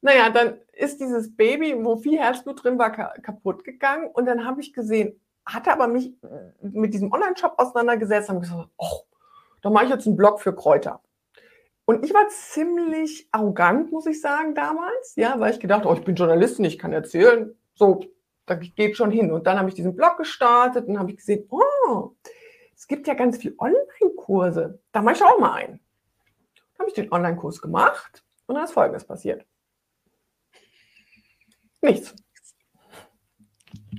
naja, 0.02 0.30
dann 0.30 0.58
ist 0.74 1.00
dieses 1.00 1.36
Baby, 1.36 1.76
wo 1.84 1.98
viel 1.98 2.18
Herzblut 2.18 2.64
drin 2.64 2.78
war, 2.78 2.92
kaputt 2.92 3.64
gegangen. 3.64 4.10
Und 4.14 4.26
dann 4.26 4.46
habe 4.46 4.62
ich 4.62 4.74
gesehen, 4.74 5.20
hatte 5.46 5.72
aber 5.72 5.88
mich 5.88 6.14
mit 6.62 6.94
diesem 6.94 7.12
Online-Shop 7.12 7.54
auseinandergesetzt 7.58 8.30
und 8.30 8.42
gesagt, 8.42 8.70
oh, 8.78 9.02
da 9.62 9.70
mache 9.70 9.86
ich 9.86 9.92
jetzt 9.92 10.08
einen 10.08 10.18
Blog 10.18 10.40
für 10.40 10.54
Kräuter. 10.54 11.02
Und 11.90 12.04
ich 12.04 12.14
war 12.14 12.28
ziemlich 12.28 13.30
arrogant, 13.32 13.94
muss 13.94 14.06
ich 14.08 14.20
sagen, 14.20 14.54
damals, 14.54 15.16
ja, 15.16 15.40
weil 15.40 15.54
ich 15.54 15.60
gedacht, 15.62 15.86
oh, 15.86 15.94
ich 15.94 16.04
bin 16.04 16.16
Journalistin, 16.16 16.66
ich 16.66 16.78
kann 16.78 16.92
erzählen, 16.92 17.56
so, 17.76 18.04
da 18.46 18.56
geht 18.56 18.98
schon 18.98 19.10
hin. 19.10 19.32
Und 19.32 19.48
dann 19.48 19.58
habe 19.58 19.70
ich 19.70 19.76
diesen 19.76 19.96
Blog 19.96 20.18
gestartet 20.18 20.90
und 20.90 21.00
habe 21.00 21.12
ich 21.12 21.16
gesehen, 21.18 21.48
oh, 21.50 22.12
es 22.76 22.90
gibt 22.90 23.08
ja 23.08 23.14
ganz 23.14 23.38
viele 23.38 23.56
Online-Kurse, 23.58 24.82
da 24.92 25.02
mache 25.02 25.16
ich 25.16 25.24
auch 25.24 25.40
mal 25.40 25.54
einen. 25.54 25.80
Dann 26.56 26.80
habe 26.80 26.90
ich 26.90 26.94
den 26.94 27.10
Online-Kurs 27.10 27.62
gemacht 27.62 28.22
und 28.48 28.56
dann 28.56 28.66
ist 28.66 28.74
Folgendes 28.74 29.06
passiert. 29.06 29.46
Nichts. 31.80 32.14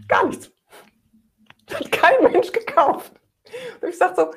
Gar 0.08 0.26
nichts. 0.26 0.52
Hat 1.72 1.90
kein 1.90 2.22
Mensch 2.22 2.52
gekauft. 2.52 3.14
Und 3.80 3.88
ich 3.88 3.96
sage 3.96 4.14
so, 4.14 4.30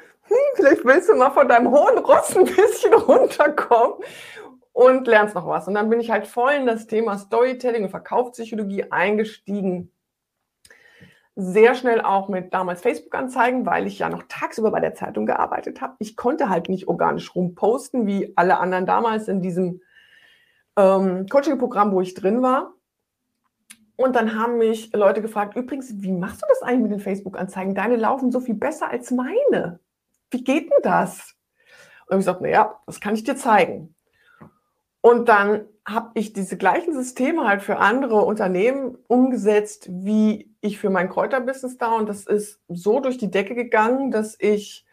vielleicht 0.56 0.86
willst 0.86 1.10
du 1.10 1.16
mal 1.16 1.32
von 1.32 1.48
deinem 1.48 1.72
hohen 1.72 1.98
Ross 2.00 2.36
ein 2.36 2.46
bisschen 2.46 2.94
runterkommen 2.94 4.04
und 4.74 5.08
lernst 5.08 5.36
noch 5.36 5.48
was. 5.48 5.68
Und 5.68 5.74
dann 5.74 5.90
bin 5.90 6.00
ich 6.00 6.12
halt 6.12 6.28
voll 6.28 6.54
in 6.54 6.66
das 6.66 6.88
Thema 6.88 7.18
Storytelling 7.18 7.84
und 7.84 7.90
Verkaufspsychologie 7.90 8.92
eingestiegen. 8.92 9.92
Sehr 11.36 11.76
schnell 11.76 12.02
auch 12.02 12.28
mit 12.28 12.54
damals 12.54 12.82
Facebook-Anzeigen, 12.82 13.66
weil 13.66 13.88
ich 13.88 14.00
ja 14.00 14.10
noch 14.10 14.24
tagsüber 14.28 14.72
bei 14.72 14.80
der 14.80 14.94
Zeitung 14.94 15.26
gearbeitet 15.26 15.82
habe. 15.82 15.96
Ich 16.00 16.18
konnte 16.18 16.50
halt 16.50 16.70
nicht 16.70 16.88
organisch 16.88 17.34
rumposten, 17.36 18.06
wie 18.06 18.34
alle 18.36 18.60
anderen 18.60 18.86
damals 18.86 19.28
in 19.28 19.42
diesem 19.42 19.82
ähm, 20.78 21.28
Coaching-Programm, 21.28 21.94
wo 21.94 22.02
ich 22.02 22.14
drin 22.14 22.42
war. 22.42 22.74
Und 23.96 24.16
dann 24.16 24.36
haben 24.36 24.58
mich 24.58 24.92
Leute 24.94 25.22
gefragt, 25.22 25.56
übrigens, 25.56 26.02
wie 26.02 26.12
machst 26.12 26.42
du 26.42 26.46
das 26.50 26.64
eigentlich 26.64 26.84
mit 26.84 26.92
den 26.92 27.00
Facebook-Anzeigen? 27.00 27.76
Deine 27.76 27.96
laufen 27.96 28.32
so 28.32 28.40
viel 28.40 28.56
besser 28.56 28.90
als 28.90 29.12
meine 29.12 29.80
wie 30.32 30.44
geht 30.44 30.72
denn 30.72 30.82
das? 30.84 31.36
Und 32.08 32.18
ich 32.18 32.26
gesagt, 32.26 32.42
naja, 32.42 32.80
das 32.86 33.00
kann 33.00 33.16
ich 33.16 33.24
dir 33.24 33.36
zeigen. 33.36 33.96
Und 35.02 35.30
dann 35.30 35.68
habe 35.88 36.12
ich 36.14 36.34
diese 36.34 36.58
gleichen 36.58 36.94
Systeme 36.94 37.48
halt 37.48 37.64
für 37.64 37.78
andere 37.78 38.18
Unternehmen 38.18 38.98
umgesetzt, 39.08 39.88
wie 39.90 40.54
ich 40.62 40.78
für 40.78 40.90
mein 40.90 41.10
Kräuterbusiness 41.10 41.78
da. 41.78 41.94
Und 41.94 42.08
das 42.08 42.28
ist 42.28 42.60
so 42.68 43.00
durch 43.00 43.18
die 43.18 43.32
Decke 43.32 43.56
gegangen, 43.56 44.12
dass 44.12 44.36
ich 44.40 44.86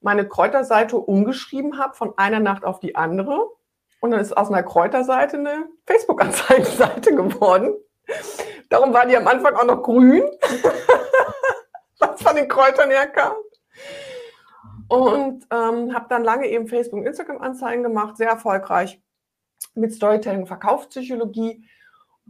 meine 0.00 0.26
Kräuterseite 0.26 0.96
umgeschrieben 0.96 1.78
habe 1.78 1.94
von 1.94 2.16
einer 2.16 2.40
Nacht 2.40 2.64
auf 2.64 2.80
die 2.80 2.96
andere. 2.96 3.48
Und 4.00 4.12
dann 4.12 4.20
ist 4.20 4.34
aus 4.34 4.48
einer 4.48 4.62
Kräuterseite 4.62 5.36
eine 5.36 5.66
Facebook-Anzeigenseite 5.86 7.14
geworden. 7.14 7.74
Darum 8.70 8.94
war 8.94 9.06
die 9.06 9.16
am 9.16 9.26
Anfang 9.28 9.54
auch 9.54 9.64
noch 9.64 9.82
grün, 9.82 10.22
was 11.98 12.22
von 12.22 12.34
den 12.34 12.48
Kräutern 12.48 12.90
herkam. 12.90 13.34
Und 14.90 15.46
ähm, 15.52 15.94
habe 15.94 16.06
dann 16.08 16.24
lange 16.24 16.48
eben 16.48 16.66
Facebook 16.66 17.00
und 17.00 17.06
Instagram-Anzeigen 17.06 17.82
gemacht, 17.82 18.16
sehr 18.16 18.28
erfolgreich 18.28 19.00
mit 19.74 19.92
Storytelling 19.92 20.46
Verkaufspsychologie. 20.46 21.64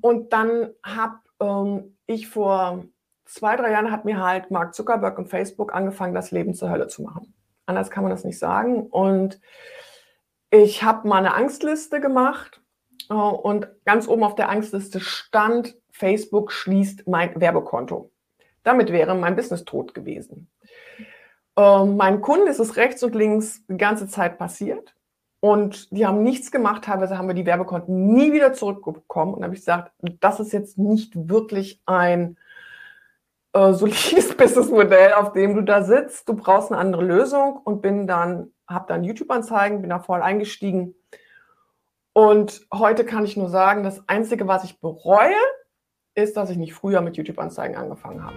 Und 0.01 0.33
dann 0.33 0.71
habe 0.85 1.19
ähm, 1.41 1.97
ich 2.07 2.29
vor 2.29 2.85
zwei, 3.25 3.57
drei 3.57 3.73
Jahren 3.73 3.91
hat 3.91 4.05
mir 4.05 4.23
halt 4.23 4.51
Mark 4.51 4.75
Zuckerberg 4.75 5.19
und 5.19 5.29
Facebook 5.29 5.75
angefangen, 5.75 6.15
das 6.15 6.33
Leben 6.33 6.55
zur 6.55 6.71
Hölle 6.71 6.89
zu 6.89 7.03
machen. 7.03 7.35
Anders 7.67 7.91
kann 7.91 8.03
man 8.03 8.11
das 8.11 8.25
nicht 8.25 8.39
sagen. 8.39 8.87
Und 8.89 9.41
ich 10.51 10.83
habe 10.83 11.09
mal 11.09 11.19
eine 11.19 11.35
Angstliste 11.35 12.01
gemacht 12.01 12.61
äh, 13.09 13.15
und 13.15 13.69
ganz 13.85 14.09
oben 14.09 14.25
auf 14.25 14.35
der 14.35 14.51
Angstliste 14.51 15.01
stand, 15.01 15.77
Facebook 15.91 16.53
schließt 16.53 17.07
mein 17.07 17.41
Werbekonto. 17.41 18.11
Damit 18.65 18.93
wäre 18.93 19.15
mein 19.15 19.37
Business 19.37 19.65
tot 19.65 19.95
gewesen. 19.95 20.51
Ähm, 21.57 22.21
Kunden 22.21 22.47
ist 22.47 22.61
es 22.61 22.77
rechts 22.77 23.03
und 23.03 23.15
links 23.15 23.65
die 23.67 23.77
ganze 23.77 24.09
Zeit 24.09 24.39
passiert. 24.39 24.95
Und 25.41 25.91
die 25.91 26.07
haben 26.07 26.23
nichts 26.23 26.51
gemacht. 26.51 26.85
Teilweise 26.85 27.17
haben 27.17 27.29
wir 27.29 27.35
die 27.35 27.47
Werbekonten 27.47 28.13
nie 28.13 28.33
wieder 28.33 28.53
zurückbekommen. 28.53 29.35
Und 29.35 29.43
habe 29.43 29.55
ich 29.55 29.61
gesagt, 29.61 29.93
das 30.21 30.39
ist 30.39 30.53
jetzt 30.53 30.79
nicht 30.79 31.29
wirklich 31.29 31.81
ein 31.87 32.37
äh, 33.55 33.73
solides 33.73 34.37
Businessmodell, 34.37 35.15
auf 35.15 35.33
dem 35.33 35.55
du 35.55 35.63
da 35.63 35.83
sitzt. 35.83 36.29
Du 36.29 36.35
brauchst 36.35 36.71
eine 36.71 36.81
andere 36.81 37.05
Lösung 37.05 37.57
und 37.57 37.81
bin 37.81 38.07
dann, 38.07 38.53
habe 38.69 38.87
dann 38.89 39.03
YouTube-Anzeigen, 39.03 39.81
bin 39.81 39.91
da 39.91 39.99
voll 39.99 40.23
eingestiegen. 40.23 40.95
Und 42.13 42.67
heute 42.73 43.05
kann 43.05 43.25
ich 43.25 43.37
nur 43.37 43.49
sagen, 43.49 43.83
das 43.83 44.07
Einzige, 44.09 44.47
was 44.47 44.65
ich 44.65 44.81
bereue, 44.81 45.33
ist, 46.15 46.37
dass 46.37 46.51
ich 46.51 46.57
nicht 46.57 46.75
früher 46.75 47.01
mit 47.01 47.17
YouTube-Anzeigen 47.17 47.77
angefangen 47.77 48.25
habe. 48.25 48.37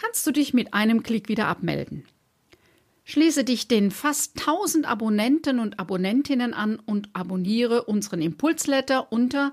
kannst 0.00 0.26
du 0.26 0.30
dich 0.30 0.54
mit 0.54 0.72
einem 0.72 1.02
Klick 1.02 1.28
wieder 1.28 1.48
abmelden. 1.48 2.04
Schließe 3.04 3.44
dich 3.44 3.68
den 3.68 3.90
fast 3.90 4.38
1000 4.38 4.86
Abonnenten 4.86 5.58
und 5.58 5.78
Abonnentinnen 5.80 6.54
an 6.54 6.78
und 6.78 7.10
abonniere 7.12 7.82
unseren 7.84 8.22
Impulsletter 8.22 9.12
unter 9.12 9.52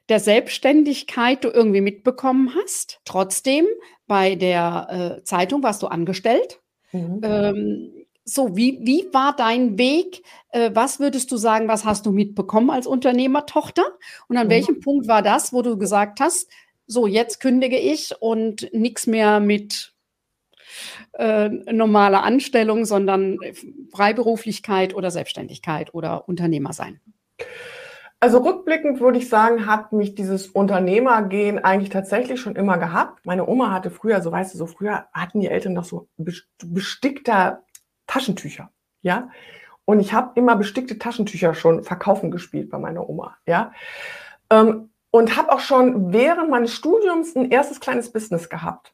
der 0.09 0.19
Selbstständigkeit 0.19 1.43
du 1.43 1.49
irgendwie 1.49 1.81
mitbekommen 1.81 2.53
hast. 2.55 2.99
Trotzdem 3.05 3.65
bei 4.07 4.35
der 4.35 5.19
äh, 5.19 5.23
Zeitung 5.23 5.61
warst 5.61 5.83
du 5.83 5.87
angestellt. 5.87 6.59
Mhm. 6.91 7.21
Ähm, 7.23 7.93
so, 8.23 8.57
wie, 8.57 8.79
wie 8.81 9.07
war 9.13 9.35
dein 9.35 9.77
Weg? 9.77 10.23
Äh, 10.49 10.71
was 10.73 10.99
würdest 10.99 11.31
du 11.31 11.37
sagen, 11.37 11.67
was 11.67 11.85
hast 11.85 12.05
du 12.05 12.11
mitbekommen 12.11 12.69
als 12.71 12.87
Unternehmertochter? 12.87 13.85
Und 14.27 14.37
an 14.37 14.47
mhm. 14.47 14.51
welchem 14.51 14.79
Punkt 14.79 15.07
war 15.07 15.21
das, 15.21 15.53
wo 15.53 15.61
du 15.61 15.77
gesagt 15.77 16.19
hast, 16.19 16.49
so, 16.87 17.05
jetzt 17.05 17.39
kündige 17.39 17.77
ich 17.77 18.13
und 18.19 18.69
nichts 18.73 19.07
mehr 19.07 19.39
mit 19.39 19.93
äh, 21.13 21.49
normaler 21.49 22.23
Anstellung, 22.23 22.85
sondern 22.85 23.37
Freiberuflichkeit 23.91 24.93
oder 24.95 25.11
Selbstständigkeit 25.11 25.93
oder 25.93 26.27
Unternehmer 26.27 26.73
sein? 26.73 26.99
Also 28.19 28.39
rückblickend 28.39 28.99
würde 28.99 29.19
ich 29.19 29.29
sagen, 29.29 29.67
hat 29.67 29.93
mich 29.93 30.15
dieses 30.15 30.47
Unternehmergehen 30.47 31.63
eigentlich 31.63 31.89
tatsächlich 31.89 32.41
schon 32.41 32.55
immer 32.55 32.79
gehabt. 32.79 33.23
Meine 33.27 33.47
Oma 33.47 33.71
hatte 33.71 33.91
früher, 33.91 34.21
so 34.21 34.31
weißt 34.31 34.53
du, 34.53 34.57
so 34.57 34.65
früher 34.65 35.05
hatten 35.13 35.39
die 35.39 35.47
Eltern 35.47 35.73
noch 35.73 35.83
so 35.83 36.07
bestickter 36.17 37.63
Taschentücher, 38.07 38.71
ja. 39.01 39.29
Und 39.85 39.99
ich 39.99 40.13
habe 40.13 40.31
immer 40.33 40.55
bestickte 40.55 40.97
Taschentücher 40.97 41.53
schon 41.53 41.83
verkaufen 41.83 42.31
gespielt 42.31 42.71
bei 42.71 42.79
meiner 42.79 43.07
Oma, 43.07 43.37
ja. 43.45 43.71
Ähm, 44.49 44.89
und 45.11 45.37
habe 45.37 45.51
auch 45.51 45.59
schon 45.59 46.11
während 46.11 46.49
meines 46.49 46.73
Studiums 46.73 47.35
ein 47.35 47.51
erstes 47.51 47.79
kleines 47.79 48.11
Business 48.11 48.49
gehabt. 48.49 48.93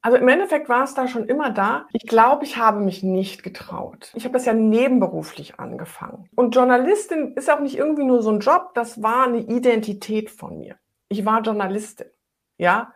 Also 0.00 0.16
im 0.16 0.28
Endeffekt 0.28 0.68
war 0.68 0.84
es 0.84 0.94
da 0.94 1.08
schon 1.08 1.26
immer 1.26 1.50
da. 1.50 1.86
Ich 1.92 2.06
glaube, 2.06 2.44
ich 2.44 2.56
habe 2.56 2.80
mich 2.80 3.02
nicht 3.02 3.42
getraut. 3.42 4.12
Ich 4.14 4.24
habe 4.24 4.32
das 4.32 4.46
ja 4.46 4.52
nebenberuflich 4.52 5.58
angefangen. 5.58 6.28
Und 6.34 6.54
Journalistin 6.54 7.34
ist 7.34 7.50
auch 7.50 7.60
nicht 7.60 7.76
irgendwie 7.76 8.04
nur 8.04 8.22
so 8.22 8.30
ein 8.30 8.40
Job, 8.40 8.72
das 8.74 9.02
war 9.02 9.24
eine 9.24 9.40
Identität 9.40 10.30
von 10.30 10.58
mir. 10.58 10.76
Ich 11.08 11.24
war 11.24 11.42
Journalistin, 11.42 12.06
ja. 12.58 12.92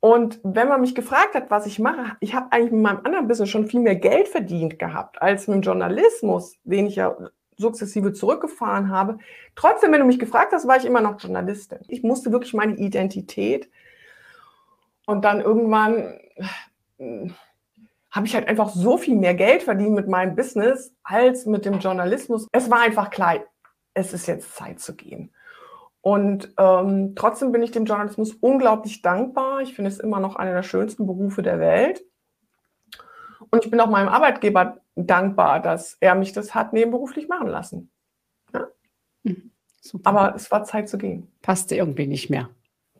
Und 0.00 0.40
wenn 0.42 0.68
man 0.68 0.80
mich 0.80 0.94
gefragt 0.94 1.34
hat, 1.34 1.50
was 1.50 1.66
ich 1.66 1.78
mache, 1.78 2.16
ich 2.20 2.34
habe 2.34 2.52
eigentlich 2.52 2.72
mit 2.72 2.82
meinem 2.82 3.04
anderen 3.04 3.28
Business 3.28 3.50
schon 3.50 3.66
viel 3.66 3.80
mehr 3.80 3.96
Geld 3.96 4.28
verdient 4.28 4.78
gehabt 4.78 5.20
als 5.20 5.46
mit 5.46 5.56
dem 5.56 5.62
Journalismus, 5.62 6.56
den 6.64 6.86
ich 6.86 6.96
ja 6.96 7.14
sukzessive 7.60 8.12
zurückgefahren 8.12 8.88
habe. 8.88 9.18
Trotzdem, 9.54 9.92
wenn 9.92 10.00
du 10.00 10.06
mich 10.06 10.18
gefragt 10.18 10.52
hast, 10.52 10.66
war 10.66 10.78
ich 10.78 10.86
immer 10.86 11.02
noch 11.02 11.20
Journalistin. 11.20 11.80
Ich 11.88 12.02
musste 12.02 12.32
wirklich 12.32 12.54
meine 12.54 12.76
Identität 12.76 13.70
und 15.10 15.24
dann 15.24 15.40
irgendwann 15.40 16.20
äh, 16.98 17.30
habe 18.10 18.26
ich 18.26 18.34
halt 18.34 18.48
einfach 18.48 18.70
so 18.70 18.96
viel 18.96 19.16
mehr 19.16 19.34
Geld 19.34 19.64
verdient 19.64 19.94
mit 19.94 20.08
meinem 20.08 20.36
Business 20.36 20.94
als 21.02 21.46
mit 21.46 21.64
dem 21.64 21.80
Journalismus. 21.80 22.46
Es 22.52 22.70
war 22.70 22.80
einfach 22.80 23.10
klar, 23.10 23.40
es 23.92 24.12
ist 24.12 24.26
jetzt 24.26 24.54
Zeit 24.54 24.80
zu 24.80 24.94
gehen. 24.94 25.32
Und 26.00 26.54
ähm, 26.58 27.14
trotzdem 27.16 27.52
bin 27.52 27.62
ich 27.62 27.72
dem 27.72 27.84
Journalismus 27.84 28.34
unglaublich 28.34 29.02
dankbar. 29.02 29.60
Ich 29.60 29.74
finde 29.74 29.90
es 29.90 29.98
immer 29.98 30.20
noch 30.20 30.36
einer 30.36 30.54
der 30.54 30.62
schönsten 30.62 31.06
Berufe 31.06 31.42
der 31.42 31.58
Welt. 31.58 32.02
Und 33.50 33.64
ich 33.64 33.70
bin 33.70 33.80
auch 33.80 33.90
meinem 33.90 34.08
Arbeitgeber 34.08 34.78
dankbar, 34.94 35.60
dass 35.60 35.96
er 36.00 36.14
mich 36.14 36.32
das 36.32 36.54
hat 36.54 36.72
nebenberuflich 36.72 37.28
machen 37.28 37.48
lassen. 37.48 37.90
Ja? 38.54 38.68
Mhm, 39.24 39.50
Aber 40.04 40.34
es 40.36 40.50
war 40.50 40.64
Zeit 40.64 40.88
zu 40.88 40.98
gehen. 40.98 41.26
Passte 41.42 41.74
irgendwie 41.74 42.06
nicht 42.06 42.30
mehr. 42.30 42.48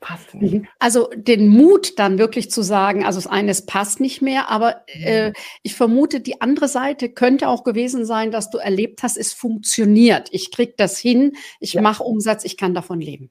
Passt 0.01 0.35
nicht. 0.35 0.55
Mhm. 0.55 0.67
Also 0.79 1.11
den 1.15 1.49
Mut 1.49 1.99
dann 1.99 2.19
wirklich 2.19 2.51
zu 2.51 2.63
sagen, 2.63 3.05
also 3.05 3.19
das 3.21 3.27
eine, 3.27 3.51
es 3.51 3.67
passt 3.67 4.01
nicht 4.01 4.23
mehr, 4.23 4.49
aber 4.49 4.83
äh, 4.87 5.29
mhm. 5.29 5.33
ich 5.63 5.75
vermute, 5.75 6.21
die 6.21 6.41
andere 6.41 6.69
Seite 6.69 7.11
könnte 7.11 7.49
auch 7.49 7.65
gewesen 7.65 8.07
sein, 8.07 8.31
dass 8.31 8.49
du 8.51 8.57
erlebt 8.57 9.03
hast, 9.03 9.19
es 9.19 9.35
funktioniert. 9.35 10.29
Ich 10.33 10.51
kriege 10.51 10.73
das 10.77 10.99
hin, 10.99 11.37
ich 11.61 11.75
ja. 11.75 11.83
mache 11.83 12.03
Umsatz, 12.03 12.45
ich 12.45 12.57
kann 12.57 12.73
davon 12.73 13.01
leben. 13.01 13.31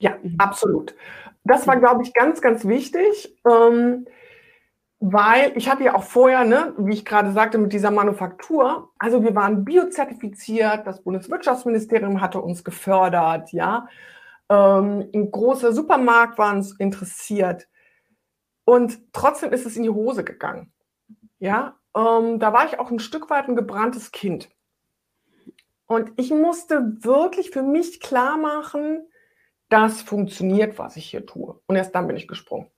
Ja, 0.00 0.16
mhm. 0.20 0.34
absolut. 0.38 0.94
Das 1.44 1.66
war, 1.68 1.76
glaube 1.78 2.02
ich, 2.02 2.12
ganz, 2.12 2.40
ganz 2.40 2.66
wichtig. 2.66 3.38
Ähm, 3.48 4.06
weil 5.00 5.52
ich 5.54 5.70
hatte 5.70 5.84
ja 5.84 5.94
auch 5.94 6.02
vorher, 6.02 6.44
ne, 6.44 6.74
wie 6.78 6.94
ich 6.94 7.04
gerade 7.04 7.30
sagte, 7.30 7.58
mit 7.58 7.72
dieser 7.72 7.92
Manufaktur, 7.92 8.90
also 8.98 9.22
wir 9.22 9.34
waren 9.36 9.64
biozertifiziert, 9.64 10.86
das 10.86 11.02
Bundeswirtschaftsministerium 11.02 12.20
hatte 12.20 12.40
uns 12.40 12.64
gefördert, 12.64 13.52
ja. 13.52 13.86
Ähm, 14.48 15.10
ein 15.14 15.30
großer 15.30 15.72
Supermarkt 15.72 16.38
war 16.38 16.54
uns 16.54 16.72
interessiert. 16.78 17.68
Und 18.64 19.12
trotzdem 19.12 19.52
ist 19.52 19.66
es 19.66 19.76
in 19.76 19.82
die 19.82 19.90
Hose 19.90 20.24
gegangen. 20.24 20.72
Ja, 21.38 21.78
ähm, 21.96 22.38
da 22.38 22.52
war 22.52 22.66
ich 22.66 22.78
auch 22.78 22.90
ein 22.90 22.98
Stück 22.98 23.30
weit 23.30 23.48
ein 23.48 23.56
gebranntes 23.56 24.12
Kind. 24.12 24.50
Und 25.86 26.12
ich 26.16 26.30
musste 26.30 27.02
wirklich 27.02 27.50
für 27.50 27.62
mich 27.62 28.00
klar 28.00 28.36
machen, 28.36 29.08
das 29.68 30.02
funktioniert, 30.02 30.78
was 30.78 30.96
ich 30.96 31.10
hier 31.10 31.24
tue. 31.24 31.60
Und 31.66 31.76
erst 31.76 31.94
dann 31.94 32.06
bin 32.06 32.16
ich 32.16 32.28
gesprungen. 32.28 32.70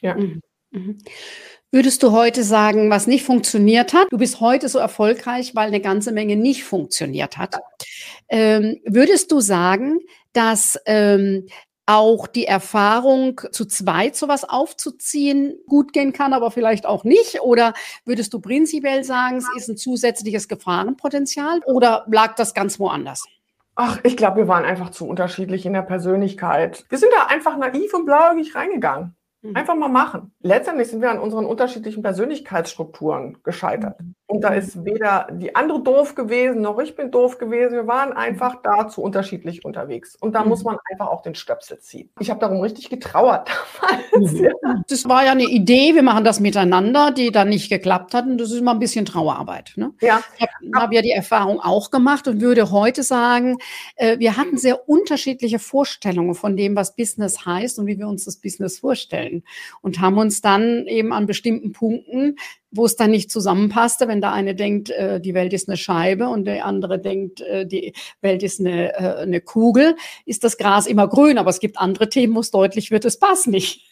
Ja. 0.00 0.14
Mhm. 0.14 0.40
Mhm. 0.70 0.98
Würdest 1.70 2.02
du 2.02 2.12
heute 2.12 2.44
sagen, 2.44 2.90
was 2.90 3.06
nicht 3.06 3.24
funktioniert 3.24 3.92
hat? 3.92 4.06
Du 4.10 4.16
bist 4.16 4.40
heute 4.40 4.68
so 4.70 4.78
erfolgreich, 4.78 5.54
weil 5.54 5.68
eine 5.68 5.80
ganze 5.80 6.12
Menge 6.12 6.36
nicht 6.36 6.64
funktioniert 6.64 7.36
hat. 7.36 7.56
Ähm, 8.28 8.80
würdest 8.86 9.30
du 9.32 9.40
sagen, 9.40 10.00
dass 10.32 10.80
ähm, 10.86 11.46
auch 11.84 12.26
die 12.26 12.46
Erfahrung, 12.46 13.40
zu 13.50 13.64
zweit 13.64 14.14
sowas 14.14 14.44
aufzuziehen, 14.48 15.58
gut 15.66 15.92
gehen 15.92 16.12
kann, 16.12 16.34
aber 16.34 16.50
vielleicht 16.50 16.86
auch 16.86 17.04
nicht? 17.04 17.40
Oder 17.40 17.72
würdest 18.04 18.32
du 18.34 18.40
prinzipiell 18.40 19.04
sagen, 19.04 19.38
es 19.38 19.48
ist 19.56 19.68
ein 19.68 19.76
zusätzliches 19.76 20.48
Gefahrenpotenzial? 20.48 21.60
Oder 21.66 22.06
lag 22.10 22.34
das 22.34 22.52
ganz 22.52 22.78
woanders? 22.78 23.24
Ach, 23.74 23.98
ich 24.04 24.16
glaube, 24.16 24.38
wir 24.38 24.48
waren 24.48 24.64
einfach 24.64 24.90
zu 24.90 25.06
unterschiedlich 25.06 25.64
in 25.64 25.72
der 25.72 25.82
Persönlichkeit. 25.82 26.84
Wir 26.88 26.98
sind 26.98 27.12
da 27.14 27.26
einfach 27.26 27.56
naiv 27.56 27.94
und 27.94 28.06
blauäugig 28.06 28.54
reingegangen. 28.54 29.14
Mhm. 29.42 29.54
Einfach 29.54 29.76
mal 29.76 29.88
machen. 29.88 30.32
Letztendlich 30.40 30.88
sind 30.88 31.00
wir 31.00 31.10
an 31.10 31.20
unseren 31.20 31.46
unterschiedlichen 31.46 32.02
Persönlichkeitsstrukturen 32.02 33.38
gescheitert. 33.44 34.00
Mhm. 34.00 34.14
Und 34.26 34.42
da 34.42 34.48
ist 34.48 34.84
weder 34.84 35.28
die 35.30 35.54
andere 35.54 35.80
doof 35.80 36.14
gewesen, 36.16 36.60
noch 36.60 36.78
ich 36.80 36.96
bin 36.96 37.12
doof 37.12 37.38
gewesen. 37.38 37.72
Wir 37.72 37.86
waren 37.86 38.12
einfach 38.12 38.56
da 38.62 38.88
zu 38.88 39.00
unterschiedlich 39.00 39.64
unterwegs. 39.64 40.16
Und 40.16 40.34
da 40.34 40.42
mhm. 40.42 40.48
muss 40.48 40.64
man 40.64 40.76
einfach 40.90 41.06
auch 41.06 41.22
den 41.22 41.36
Stöpsel 41.36 41.78
ziehen. 41.78 42.10
Ich 42.18 42.30
habe 42.30 42.40
darum 42.40 42.60
richtig 42.60 42.90
getrauert 42.90 43.48
damals. 44.12 44.32
Mhm. 44.32 44.44
Ja. 44.44 44.52
Das 44.88 45.08
war 45.08 45.24
ja 45.24 45.30
eine 45.30 45.44
Idee, 45.44 45.94
wir 45.94 46.02
machen 46.02 46.24
das 46.24 46.40
miteinander, 46.40 47.12
die 47.12 47.30
dann 47.30 47.48
nicht 47.48 47.68
geklappt 47.68 48.14
hat. 48.14 48.26
Und 48.26 48.38
das 48.38 48.50
ist 48.50 48.58
immer 48.58 48.72
ein 48.72 48.80
bisschen 48.80 49.06
Trauerarbeit. 49.06 49.74
Ne? 49.76 49.92
Ja. 50.00 50.20
Ich 50.36 50.42
habe 50.42 50.82
hab 50.82 50.92
ja 50.92 51.00
die 51.00 51.12
Erfahrung 51.12 51.60
auch 51.60 51.92
gemacht 51.92 52.26
und 52.26 52.40
würde 52.40 52.72
heute 52.72 53.04
sagen, 53.04 53.58
äh, 53.94 54.18
wir 54.18 54.36
hatten 54.36 54.58
sehr 54.58 54.88
unterschiedliche 54.88 55.60
Vorstellungen 55.60 56.34
von 56.34 56.56
dem, 56.56 56.74
was 56.74 56.96
Business 56.96 57.46
heißt 57.46 57.78
und 57.78 57.86
wie 57.86 57.98
wir 57.98 58.08
uns 58.08 58.24
das 58.24 58.36
Business 58.36 58.80
vorstellen 58.80 59.27
vorstellen 59.28 59.44
und 59.82 60.00
haben 60.00 60.18
uns 60.18 60.40
dann 60.40 60.86
eben 60.86 61.12
an 61.12 61.26
bestimmten 61.26 61.72
Punkten, 61.72 62.36
wo 62.70 62.84
es 62.84 62.96
dann 62.96 63.10
nicht 63.10 63.30
zusammenpasste, 63.30 64.08
wenn 64.08 64.20
der 64.20 64.32
eine 64.32 64.54
denkt, 64.54 64.90
äh, 64.90 65.20
die 65.20 65.34
Welt 65.34 65.52
ist 65.52 65.68
eine 65.68 65.76
Scheibe 65.76 66.28
und 66.28 66.44
der 66.44 66.64
andere 66.64 66.98
denkt, 66.98 67.40
äh, 67.40 67.66
die 67.66 67.94
Welt 68.20 68.42
ist 68.42 68.60
eine, 68.60 68.94
äh, 68.94 69.22
eine 69.22 69.40
Kugel, 69.40 69.96
ist 70.26 70.44
das 70.44 70.58
Gras 70.58 70.86
immer 70.86 71.08
grün, 71.08 71.38
aber 71.38 71.50
es 71.50 71.60
gibt 71.60 71.78
andere 71.78 72.08
Themen, 72.08 72.34
wo 72.34 72.40
es 72.40 72.50
deutlich 72.50 72.90
wird, 72.90 73.04
es 73.04 73.18
passt 73.18 73.46
nicht. 73.46 73.86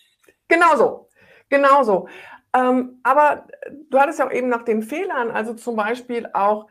Genauso, 0.49 1.09
genauso. 1.49 2.09
Ähm, 2.55 3.01
aber 3.03 3.47
du 3.91 3.99
hattest 3.99 4.19
ja 4.19 4.27
auch 4.27 4.33
eben 4.33 4.49
nach 4.49 4.65
den 4.65 4.83
Fehlern, 4.83 5.31
also 5.31 5.55
zum 5.55 5.77
Beispiel 5.77 6.29
auch, 6.33 6.69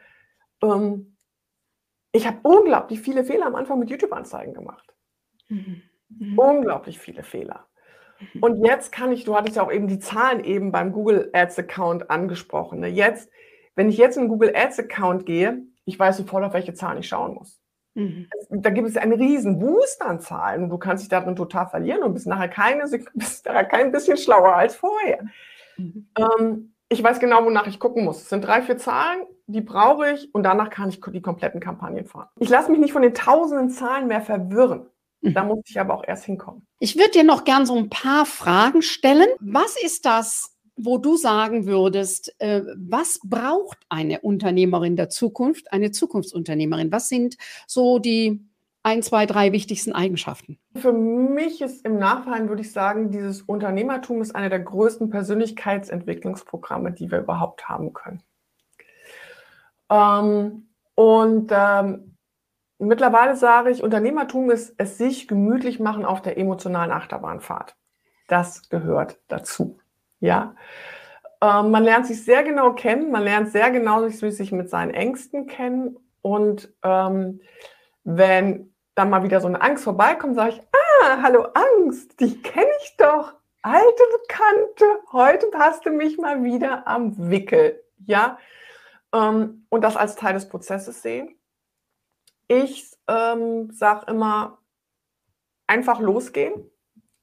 ähm, 0.62 1.16
ich 2.12 2.26
habe 2.26 2.40
unglaublich 2.44 3.02
viele 3.02 3.26
Fehler 3.26 3.48
am 3.48 3.56
Anfang 3.56 3.78
mit 3.78 3.90
YouTube-Anzeigen 3.90 4.54
gemacht. 4.54 4.94
Mhm. 5.50 5.82
Mhm. 6.08 6.40
Unglaublich 6.40 6.98
viele 6.98 7.24
Fehler. 7.24 7.68
Und 8.42 8.64
jetzt 8.64 8.92
kann 8.92 9.12
ich, 9.12 9.26
du 9.26 9.36
hattest 9.36 9.58
ja 9.58 9.64
auch 9.64 9.72
eben 9.72 9.88
die 9.88 10.00
Zahlen 10.00 10.44
eben 10.44 10.72
beim 10.72 10.92
Google 10.92 11.30
Ads 11.34 11.60
Account 11.60 12.10
angesprochen. 12.10 12.80
Ne? 12.80 12.88
Jetzt, 12.88 13.30
wenn 13.76 13.90
ich 13.90 13.98
jetzt 13.98 14.18
in 14.18 14.24
den 14.24 14.30
Google 14.30 14.56
Ads 14.56 14.80
Account 14.80 15.26
gehe, 15.26 15.64
ich 15.86 16.00
weiß 16.00 16.18
sofort, 16.18 16.44
auf 16.44 16.54
welche 16.54 16.74
Zahlen 16.74 17.00
ich 17.00 17.08
schauen 17.08 17.36
muss. 17.36 17.60
Mhm. 17.94 18.28
Da 18.50 18.70
gibt 18.70 18.88
es 18.88 18.98
einen 18.98 19.14
riesen 19.14 19.60
Boost 19.60 20.02
an 20.02 20.20
Zahlen 20.20 20.64
und 20.64 20.70
du 20.70 20.78
kannst 20.78 21.04
dich 21.04 21.10
darin 21.10 21.36
total 21.36 21.68
verlieren 21.68 22.04
und 22.04 22.14
bist 22.14 22.28
nachher 22.28 22.50
keine, 22.50 22.84
bist 23.14 23.46
nachher 23.46 23.66
kein 23.66 23.92
bisschen 23.92 24.18
schlauer 24.18 24.54
als 24.54 24.76
vorher. 24.76 25.26
Mhm. 25.78 26.08
Ähm, 26.18 26.74
ich 26.90 27.02
weiß 27.04 27.20
genau, 27.20 27.44
wonach 27.46 27.68
ich 27.68 27.80
gucken 27.80 28.04
muss. 28.04 28.22
Es 28.22 28.30
sind 28.30 28.46
drei, 28.46 28.62
vier 28.62 28.78
Zahlen, 28.78 29.22
die 29.48 29.62
brauche 29.62 30.12
ich 30.12 30.34
und 30.34 30.44
danach 30.44 30.70
kann 30.70 30.90
ich 30.90 31.02
die 31.02 31.22
kompletten 31.22 31.60
Kampagnen 31.60 32.06
fahren. 32.06 32.28
Ich 32.40 32.50
lasse 32.50 32.70
mich 32.70 32.80
nicht 32.80 32.94
von 32.94 33.02
den 33.02 33.14
tausenden 33.14 33.70
Zahlen 33.70 34.08
mehr 34.08 34.22
verwirren. 34.22 34.88
Mhm. 35.26 35.34
Da 35.34 35.44
muss 35.44 35.60
ich 35.66 35.80
aber 35.80 35.96
auch 35.96 36.04
erst 36.06 36.26
hinkommen. 36.26 36.66
Ich 36.80 36.96
würde 36.96 37.12
dir 37.12 37.24
noch 37.24 37.44
gern 37.44 37.66
so 37.66 37.76
ein 37.76 37.90
paar 37.90 38.26
Fragen 38.26 38.82
stellen. 38.82 39.28
Was 39.40 39.76
ist 39.82 40.06
das, 40.06 40.56
wo 40.76 40.98
du 40.98 41.18
sagen 41.18 41.66
würdest, 41.66 42.36
äh, 42.40 42.62
was 42.78 43.20
braucht 43.24 43.78
eine 43.90 44.22
Unternehmerin 44.22 44.96
der 44.96 45.10
Zukunft, 45.10 45.72
eine 45.72 45.92
Zukunftsunternehmerin? 45.92 46.92
Was 46.92 47.10
sind 47.10 47.38
so 47.68 48.00
die 48.00 48.46
ein, 48.84 49.02
zwei, 49.02 49.26
drei 49.26 49.52
wichtigsten 49.52 49.94
Eigenschaften? 49.94 50.60
Für 50.76 50.94
mich 50.94 51.62
ist 51.62 51.84
im 51.86 51.98
Nachhinein, 51.98 52.50
würde 52.50 52.62
ich 52.62 52.72
sagen, 52.72 53.10
dieses 53.10 53.42
Unternehmertum 53.42 54.22
ist 54.22 54.36
eine 54.36 54.50
der 54.50 54.60
größten 54.60 55.10
Persönlichkeitsentwicklungsprogramme, 55.10 56.92
die 56.92 57.10
wir 57.10 57.20
überhaupt 57.20 57.68
haben 57.68 57.94
können. 57.94 58.22
Ähm, 59.90 60.70
und 60.94 61.52
ähm, 61.52 62.15
mittlerweile 62.80 63.36
sage 63.36 63.72
ich, 63.72 63.84
Unternehmertum 63.84 64.52
ist 64.52 64.76
es 64.78 64.98
sich 64.98 65.28
gemütlich 65.28 65.80
machen 65.80 66.06
auf 66.06 66.22
der 66.22 66.38
emotionalen 66.38 66.92
Achterbahnfahrt. 66.92 67.76
Das 68.28 68.70
gehört 68.70 69.20
dazu. 69.28 69.80
Ja. 70.20 70.56
Ähm, 71.42 71.72
man 71.72 71.84
lernt 71.84 72.08
sich 72.08 72.24
sehr 72.24 72.44
genau 72.44 72.74
kennen, 72.74 73.12
man 73.12 73.24
lernt 73.24 73.52
sehr 73.52 73.70
genau 73.72 74.08
sich 74.08 74.52
mit 74.52 74.70
seinen 74.70 74.94
Ängsten 74.94 75.48
kennen. 75.48 75.98
Und 76.22 76.74
ähm, 76.84 77.42
wenn 78.04 78.74
dann 78.96 79.10
mal 79.10 79.24
wieder 79.24 79.42
so 79.42 79.48
eine 79.48 79.62
Angst 79.62 79.84
vorbeikommt, 79.84 80.36
sage 80.36 80.52
ich, 80.52 80.62
ah, 80.62 81.22
hallo 81.22 81.48
Angst, 81.54 82.20
dich 82.20 82.42
kenne 82.42 82.72
ich 82.82 82.96
doch. 82.98 83.34
Alte 83.62 84.04
Bekannte, 84.22 84.86
heute 85.12 85.48
hast 85.58 85.86
du 85.86 85.90
mich 85.90 86.18
mal 86.18 86.44
wieder 86.44 86.88
am 86.88 87.30
Wickel. 87.30 87.84
Ja. 88.06 88.38
Ähm, 89.14 89.66
und 89.70 89.84
das 89.84 89.98
als 89.98 90.16
Teil 90.16 90.34
des 90.34 90.50
Prozesses 90.50 91.02
sehen. 91.02 91.36
Ich 92.48 92.92
ähm, 93.08 93.72
sage 93.72 94.06
immer, 94.12 94.60
einfach 95.68 96.00
losgehen 96.00 96.54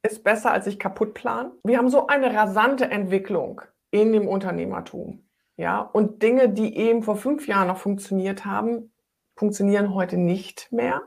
ist 0.03 0.25
besser, 0.25 0.51
als 0.51 0.65
sich 0.65 0.79
kaputt 0.79 1.15
planen. 1.15 1.53
Wir 1.63 1.79
haben 1.79 1.89
so 1.89 2.09
eine 2.09 2.35
rasante 2.35 2.87
Entwicklung 2.91 3.61
in 3.93 4.13
dem 4.13 4.27
Unternehmertum. 4.27 5.25
Ja, 5.57 5.81
und 5.81 6.23
Dinge, 6.23 6.49
die 6.49 6.77
eben 6.77 7.03
vor 7.03 7.17
fünf 7.17 7.47
Jahren 7.47 7.69
noch 7.69 7.77
funktioniert 7.77 8.45
haben, 8.45 8.91
funktionieren 9.37 9.95
heute 9.95 10.17
nicht 10.17 10.73
mehr. 10.73 11.03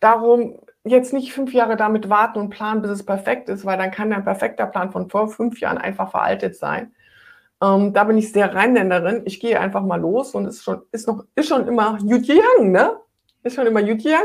Darum 0.00 0.58
jetzt 0.84 1.14
nicht 1.14 1.32
fünf 1.32 1.54
Jahre 1.54 1.76
damit 1.76 2.10
warten 2.10 2.38
und 2.40 2.50
planen, 2.50 2.82
bis 2.82 2.90
es 2.90 3.06
perfekt 3.06 3.48
ist, 3.48 3.64
weil 3.64 3.78
dann 3.78 3.90
kann 3.90 4.12
ein 4.12 4.24
perfekter 4.24 4.66
Plan 4.66 4.92
von 4.92 5.08
vor 5.08 5.28
fünf 5.28 5.60
Jahren 5.60 5.78
einfach 5.78 6.10
veraltet 6.10 6.56
sein. 6.56 6.94
Ähm, 7.62 7.94
da 7.94 8.04
bin 8.04 8.18
ich 8.18 8.32
sehr 8.32 8.54
Rheinländerin. 8.54 9.22
Ich 9.24 9.40
gehe 9.40 9.58
einfach 9.58 9.82
mal 9.82 10.00
los 10.00 10.34
und 10.34 10.44
es 10.46 10.56
ist 10.56 10.64
schon, 10.64 10.82
ist 10.92 11.06
noch, 11.06 11.24
ist 11.34 11.48
schon 11.48 11.66
immer 11.66 11.98
Yang, 12.02 12.72
ne? 12.72 13.00
Ist 13.44 13.54
schon 13.54 13.66
immer 13.66 13.80
Yang. 13.80 14.24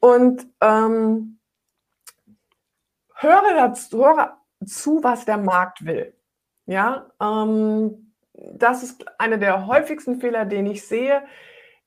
Und 0.00 0.46
ähm, 0.62 1.38
höre 3.16 3.54
dazu, 3.54 4.04
höre 4.06 4.38
zu, 4.64 5.02
was 5.02 5.24
der 5.24 5.36
Markt 5.36 5.84
will. 5.84 6.14
Ja, 6.66 7.10
ähm, 7.20 8.12
das 8.32 8.82
ist 8.82 9.04
einer 9.20 9.36
der 9.36 9.66
häufigsten 9.66 10.20
Fehler, 10.20 10.46
den 10.46 10.66
ich 10.66 10.86
sehe. 10.86 11.22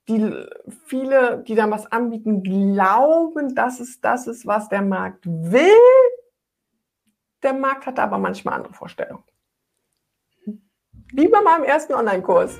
Die 0.09 0.45
viele, 0.85 1.43
die 1.47 1.55
dann 1.55 1.71
was 1.71 1.89
anbieten, 1.91 2.43
glauben, 2.43 3.55
dass 3.55 3.79
es 3.79 4.01
das 4.01 4.27
ist, 4.27 4.45
was 4.45 4.67
der 4.67 4.81
Markt 4.81 5.25
will. 5.25 5.71
Der 7.41 7.53
Markt 7.53 7.85
hat 7.85 7.99
aber 7.99 8.17
manchmal 8.17 8.55
andere 8.55 8.73
Vorstellungen. 8.73 9.23
Wie 11.13 11.27
bei 11.29 11.41
meinem 11.41 11.63
ersten 11.63 11.93
Online-Kurs. 11.93 12.59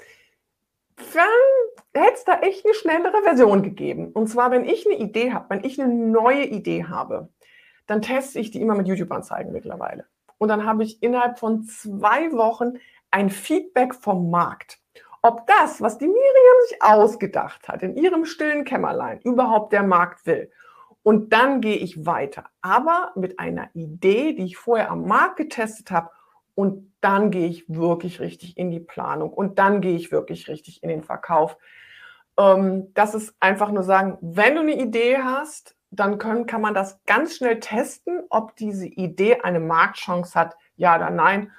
hätte 1.94 2.13
es 2.13 2.24
da 2.24 2.40
echt 2.40 2.66
eine 2.66 2.74
schnellere 2.74 3.22
Version 3.24 3.62
gegeben. 3.62 4.12
Und 4.13 4.28
zwar, 4.28 4.52
wenn 4.52 4.66
ich 4.66 4.86
eine 4.88 4.98
Idee 4.98 5.34
habe, 5.34 5.50
wenn 5.50 5.63
ich 5.63 5.80
eine 5.80 5.94
neue 5.94 6.46
Idee 6.46 6.86
habe, 6.86 7.30
dann 7.88 8.02
teste 8.02 8.39
ich 8.39 8.52
die 8.52 8.62
immer 8.62 8.76
mit 8.76 8.88
YouTube-Anzeigen 8.88 9.52
mittlerweile. 9.52 10.06
Und 10.38 10.50
dann 10.50 10.65
habe 10.65 10.84
ich 10.84 11.02
innerhalb 11.02 11.39
von 11.39 11.63
zwei 11.63 12.32
Wochen 12.34 12.73
ein 13.10 13.30
Feedback 13.30 13.95
vom 13.95 14.30
Markt. 14.30 14.80
Ob 15.23 15.47
das, 15.47 15.82
was 15.82 15.97
die 15.97 16.08
Miriam 16.08 16.67
sich 16.67 16.82
ausgedacht 16.82 17.67
hat, 17.67 17.82
in 17.82 17.97
ihrem 17.97 18.26
stillen 18.26 18.65
Kämmerlein, 18.65 19.19
überhaupt 19.21 19.73
der 19.73 19.84
Markt 19.84 20.26
will. 20.26 20.52
Und 21.04 21.32
dann 21.34 21.62
gehe 21.62 21.78
ich 21.78 22.06
weiter. 22.06 22.45
Aber 22.62 23.13
mit 23.15 23.39
einer 23.39 23.69
Idee, 23.73 24.34
die 24.34 24.43
ich 24.43 24.58
vorher 24.58 24.91
am 24.91 25.08
Markt 25.08 25.38
getestet 25.38 25.89
habe. 25.89 26.12
Und 26.54 26.91
dann 27.02 27.32
gehe 27.32 27.47
ich 27.47 27.65
wirklich 27.67 28.19
richtig 28.19 28.58
in 28.58 28.71
die 28.71 28.80
Planung. 28.80 29.32
Und 29.32 29.58
dann 29.58 29.80
gehe 29.80 29.95
ich 29.95 30.12
wirklich 30.12 30.50
richtig 30.50 30.84
in 30.84 30.89
den 30.89 31.04
Verkauf. 31.04 31.58
Ähm, 32.38 32.93
das 32.93 33.15
ist 33.15 33.36
einfach 33.39 33.71
nur 33.71 33.84
sagen, 33.84 34.17
wenn 34.21 34.56
du 34.56 34.62
eine 34.62 34.78
Idee 34.78 35.19
hast, 35.19 35.77
dann 35.91 36.17
können, 36.17 36.45
kann 36.45 36.62
man 36.62 36.73
das 36.73 37.00
ganz 37.06 37.38
schnell 37.38 37.60
testen, 37.60 38.21
ob 38.30 38.56
diese 38.56 38.88
Idee 38.88 39.41
eine 39.41 39.60
Marktchance 39.60 40.38
hat, 40.38 40.56
ja 40.76 40.95
oder 40.95 41.10
nein. 41.10 41.52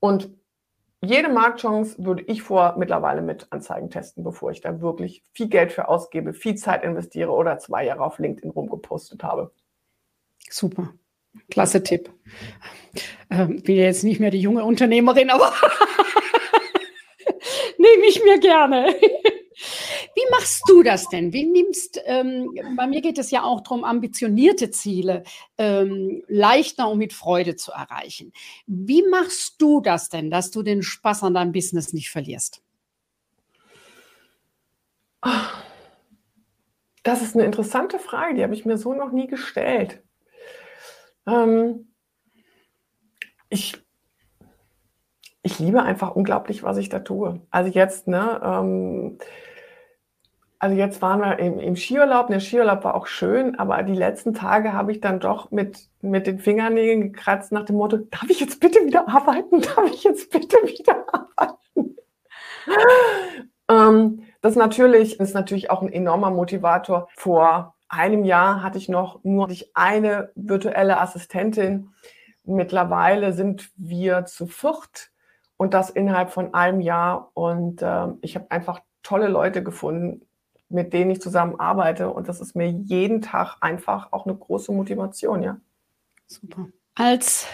Und 0.00 0.30
jede 1.00 1.28
Marktchance 1.28 2.04
würde 2.04 2.24
ich 2.24 2.42
vor 2.42 2.74
mittlerweile 2.76 3.22
mit 3.22 3.46
Anzeigen 3.50 3.88
testen, 3.88 4.24
bevor 4.24 4.50
ich 4.50 4.60
da 4.60 4.80
wirklich 4.80 5.22
viel 5.32 5.48
Geld 5.48 5.72
für 5.72 5.88
ausgebe, 5.88 6.34
viel 6.34 6.56
Zeit 6.56 6.82
investiere 6.82 7.30
oder 7.30 7.58
zwei 7.58 7.84
Jahre 7.84 8.02
auf 8.02 8.18
LinkedIn 8.18 8.50
rumgepostet 8.50 9.22
habe. 9.22 9.52
Super. 10.50 10.92
Klasse 11.50 11.82
Tipp. 11.82 12.10
Ähm, 13.30 13.62
bin 13.62 13.76
jetzt 13.76 14.02
nicht 14.02 14.18
mehr 14.18 14.30
die 14.30 14.40
junge 14.40 14.64
Unternehmerin, 14.64 15.30
aber 15.30 15.52
nehme 17.78 18.06
ich 18.08 18.22
mir 18.24 18.40
gerne. 18.40 18.94
Machst 20.30 20.62
du 20.68 20.82
das 20.82 21.08
denn? 21.08 21.32
Wie 21.32 21.44
nimmst, 21.44 22.00
ähm, 22.04 22.50
bei 22.76 22.86
mir 22.86 23.00
geht 23.00 23.18
es 23.18 23.30
ja 23.30 23.42
auch 23.42 23.60
darum, 23.60 23.84
ambitionierte 23.84 24.70
Ziele 24.70 25.22
ähm, 25.56 26.22
leichter 26.28 26.88
und 26.88 26.98
mit 26.98 27.12
Freude 27.12 27.56
zu 27.56 27.72
erreichen. 27.72 28.32
Wie 28.66 29.02
machst 29.08 29.60
du 29.60 29.80
das 29.80 30.08
denn, 30.08 30.30
dass 30.30 30.50
du 30.50 30.62
den 30.62 30.82
Spaß 30.82 31.24
an 31.24 31.34
deinem 31.34 31.52
Business 31.52 31.92
nicht 31.92 32.10
verlierst? 32.10 32.62
Das 37.02 37.22
ist 37.22 37.34
eine 37.34 37.44
interessante 37.44 37.98
Frage, 37.98 38.34
die 38.34 38.42
habe 38.42 38.54
ich 38.54 38.64
mir 38.64 38.78
so 38.78 38.94
noch 38.94 39.12
nie 39.12 39.26
gestellt. 39.26 40.02
Ähm, 41.26 41.88
ich, 43.48 43.82
ich 45.42 45.58
liebe 45.58 45.82
einfach 45.82 46.14
unglaublich, 46.14 46.62
was 46.62 46.76
ich 46.76 46.88
da 46.88 47.00
tue. 47.00 47.40
Also 47.50 47.70
jetzt, 47.70 48.08
ne, 48.08 48.40
ähm, 48.42 49.18
also 50.60 50.76
jetzt 50.76 51.00
waren 51.02 51.20
wir 51.20 51.38
im, 51.38 51.58
im 51.58 51.76
Skiurlaub. 51.76 52.28
Der 52.28 52.40
Skiurlaub 52.40 52.82
war 52.84 52.94
auch 52.94 53.06
schön, 53.06 53.58
aber 53.58 53.82
die 53.84 53.94
letzten 53.94 54.34
Tage 54.34 54.72
habe 54.72 54.90
ich 54.92 55.00
dann 55.00 55.20
doch 55.20 55.50
mit, 55.50 55.88
mit 56.00 56.26
den 56.26 56.38
Fingernägeln 56.38 57.12
gekratzt 57.12 57.52
nach 57.52 57.64
dem 57.64 57.76
Motto, 57.76 57.98
darf 57.98 58.28
ich 58.28 58.40
jetzt 58.40 58.60
bitte 58.60 58.84
wieder 58.84 59.08
arbeiten? 59.08 59.60
Darf 59.60 59.90
ich 59.92 60.04
jetzt 60.04 60.30
bitte 60.30 60.56
wieder 60.64 61.04
arbeiten? 61.12 61.96
ähm, 63.70 64.22
das 64.40 64.56
natürlich 64.56 65.20
ist 65.20 65.34
natürlich 65.34 65.70
auch 65.70 65.82
ein 65.82 65.92
enormer 65.92 66.30
Motivator. 66.30 67.08
Vor 67.16 67.74
einem 67.88 68.24
Jahr 68.24 68.62
hatte 68.62 68.78
ich 68.78 68.88
noch 68.88 69.22
nur 69.22 69.48
eine 69.74 70.30
virtuelle 70.34 71.00
Assistentin. 71.00 71.90
Mittlerweile 72.44 73.32
sind 73.32 73.70
wir 73.76 74.24
zu 74.24 74.46
viert 74.46 75.10
und 75.56 75.74
das 75.74 75.90
innerhalb 75.90 76.30
von 76.30 76.54
einem 76.54 76.80
Jahr. 76.80 77.30
Und 77.34 77.82
äh, 77.82 78.08
ich 78.22 78.34
habe 78.34 78.50
einfach 78.50 78.80
tolle 79.02 79.28
Leute 79.28 79.62
gefunden, 79.62 80.27
mit 80.68 80.92
denen 80.92 81.10
ich 81.10 81.20
zusammen 81.20 81.58
arbeite. 81.58 82.10
Und 82.10 82.28
das 82.28 82.40
ist 82.40 82.54
mir 82.54 82.68
jeden 82.68 83.22
Tag 83.22 83.56
einfach 83.60 84.12
auch 84.12 84.26
eine 84.26 84.36
große 84.36 84.72
Motivation, 84.72 85.42
ja. 85.42 85.58
Super. 86.26 86.68
Als 86.94 87.46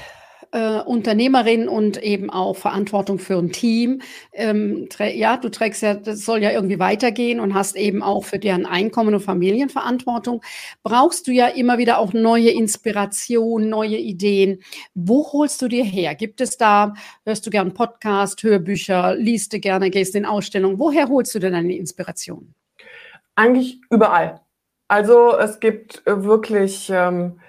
äh, 0.55 0.81
Unternehmerin 0.81 1.69
und 1.69 2.01
eben 2.01 2.31
auch 2.31 2.57
Verantwortung 2.57 3.19
für 3.19 3.37
ein 3.37 3.51
Team. 3.51 4.03
Ähm, 4.33 4.89
ja, 4.99 5.37
du 5.37 5.49
trägst 5.49 5.83
ja, 5.83 5.95
das 5.95 6.25
soll 6.25 6.43
ja 6.43 6.53
irgendwie 6.53 6.79
weitergehen 6.79 7.41
und 7.41 7.55
hast 7.55 7.75
eben 7.75 8.05
auch 8.05 8.25
für 8.25 8.39
deren 8.39 8.65
Einkommen 8.65 9.15
und 9.15 9.21
Familienverantwortung. 9.21 10.43
Brauchst 10.85 11.27
du 11.27 11.33
ja 11.33 11.49
immer 11.49 11.79
wieder 11.79 11.99
auch 11.99 12.13
neue 12.13 12.51
Inspiration, 12.51 13.69
neue 13.69 13.99
Ideen. 13.99 14.61
Wo 14.95 15.33
holst 15.33 15.61
du 15.61 15.67
dir 15.67 15.85
her? 15.85 16.15
Gibt 16.15 16.41
es 16.41 16.57
da, 16.57 16.95
hörst 17.27 17.45
du 17.47 17.51
gern 17.51 17.75
Podcast, 17.75 18.43
Hörbücher, 18.45 19.17
liest 19.17 19.53
du 19.53 19.59
gerne, 19.59 19.91
gehst 19.91 20.15
in 20.15 20.25
Ausstellungen? 20.25 20.79
Woher 20.79 21.09
holst 21.09 21.35
du 21.35 21.41
denn 21.41 21.53
deine 21.53 21.77
Inspiration? 21.77 22.55
Eigentlich 23.37 23.81
überall. 23.91 24.41
Also 24.89 25.37
es 25.37 25.61
gibt 25.61 26.07
äh, 26.07 26.25
wirklich 26.25 26.91
ähm, 26.91 27.41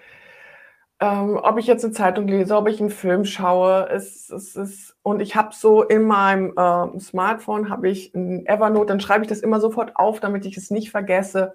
ähm, 1.01 1.37
ob 1.41 1.57
ich 1.57 1.67
jetzt 1.67 1.83
eine 1.83 1.93
Zeitung 1.93 2.27
lese, 2.27 2.55
ob 2.55 2.69
ich 2.69 2.79
einen 2.79 2.89
Film 2.89 3.25
schaue, 3.25 3.89
es, 3.89 4.29
es 4.29 4.55
ist 4.55 4.95
und 5.03 5.19
ich 5.21 5.35
habe 5.35 5.49
so 5.53 5.83
in 5.83 6.03
meinem 6.03 6.53
äh, 6.57 6.99
Smartphone 6.99 7.69
habe 7.69 7.89
ich 7.89 8.13
ein 8.15 8.45
Evernote, 8.45 8.87
dann 8.87 9.01
schreibe 9.01 9.23
ich 9.23 9.29
das 9.29 9.41
immer 9.41 9.59
sofort 9.59 9.97
auf, 9.97 10.21
damit 10.21 10.45
ich 10.45 10.55
es 10.55 10.71
nicht 10.71 10.91
vergesse. 10.91 11.53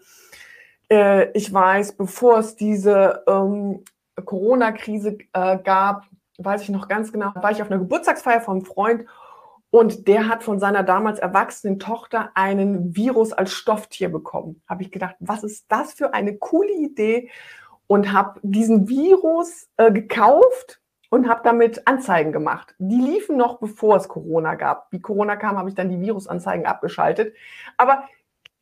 Äh, 0.90 1.30
ich 1.32 1.52
weiß, 1.52 1.96
bevor 1.96 2.38
es 2.38 2.54
diese 2.54 3.24
ähm, 3.26 3.82
Corona-Krise 4.22 5.16
äh, 5.32 5.58
gab, 5.58 6.04
weiß 6.36 6.62
ich 6.62 6.68
noch 6.68 6.88
ganz 6.88 7.10
genau, 7.10 7.32
war 7.34 7.50
ich 7.50 7.62
auf 7.62 7.70
einer 7.70 7.80
Geburtstagsfeier 7.80 8.42
vom 8.42 8.62
Freund 8.66 9.06
und 9.70 10.08
der 10.08 10.28
hat 10.28 10.42
von 10.42 10.58
seiner 10.58 10.82
damals 10.82 11.18
erwachsenen 11.18 11.78
Tochter 11.78 12.30
einen 12.34 12.96
Virus 12.96 13.32
als 13.32 13.52
Stofftier 13.52 14.08
bekommen. 14.08 14.62
Habe 14.68 14.82
ich 14.82 14.90
gedacht, 14.90 15.16
was 15.20 15.44
ist 15.44 15.66
das 15.68 15.92
für 15.92 16.12
eine 16.14 16.36
coole 16.36 16.72
Idee? 16.72 17.30
und 17.90 18.12
habe 18.12 18.38
diesen 18.44 18.88
Virus 18.88 19.68
äh, 19.76 19.90
gekauft 19.90 20.80
und 21.08 21.28
habe 21.28 21.40
damit 21.42 21.88
Anzeigen 21.88 22.30
gemacht. 22.30 22.72
Die 22.78 23.00
liefen 23.00 23.36
noch 23.36 23.58
bevor 23.58 23.96
es 23.96 24.06
Corona 24.06 24.54
gab. 24.54 24.86
Wie 24.92 25.00
Corona 25.00 25.34
kam, 25.34 25.58
habe 25.58 25.70
ich 25.70 25.74
dann 25.74 25.88
die 25.88 26.00
Virusanzeigen 26.00 26.66
abgeschaltet. 26.66 27.34
Aber 27.78 28.08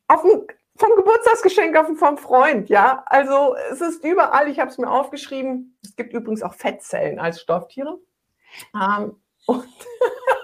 auf 0.07 0.23
dem, 0.23 0.47
vom 0.75 0.95
Geburtstagsgeschenk 0.95 1.77
auf 1.77 1.95
vom 1.99 2.17
Freund, 2.17 2.69
ja. 2.69 3.03
Also 3.05 3.55
es 3.71 3.81
ist 3.81 4.03
überall, 4.03 4.47
ich 4.47 4.59
habe 4.59 4.71
es 4.71 4.79
mir 4.79 4.89
aufgeschrieben. 4.89 5.77
Es 5.83 5.95
gibt 5.95 6.11
übrigens 6.13 6.41
auch 6.41 6.55
Fettzellen 6.55 7.19
als 7.19 7.39
Stofftiere. 7.39 7.99
Ähm, 8.73 9.15
und 9.45 9.67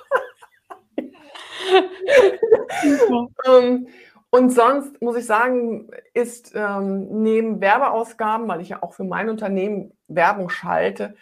ähm, 3.47 3.87
und 4.29 4.49
sonst 4.49 5.01
muss 5.01 5.15
ich 5.15 5.25
sagen, 5.25 5.89
ist 6.13 6.51
ähm, 6.55 7.23
neben 7.23 7.61
Werbeausgaben, 7.61 8.47
weil 8.47 8.61
ich 8.61 8.69
ja 8.69 8.83
auch 8.83 8.93
für 8.93 9.05
mein 9.05 9.29
Unternehmen 9.29 9.93
Werbung 10.07 10.49
schalte, 10.49 11.15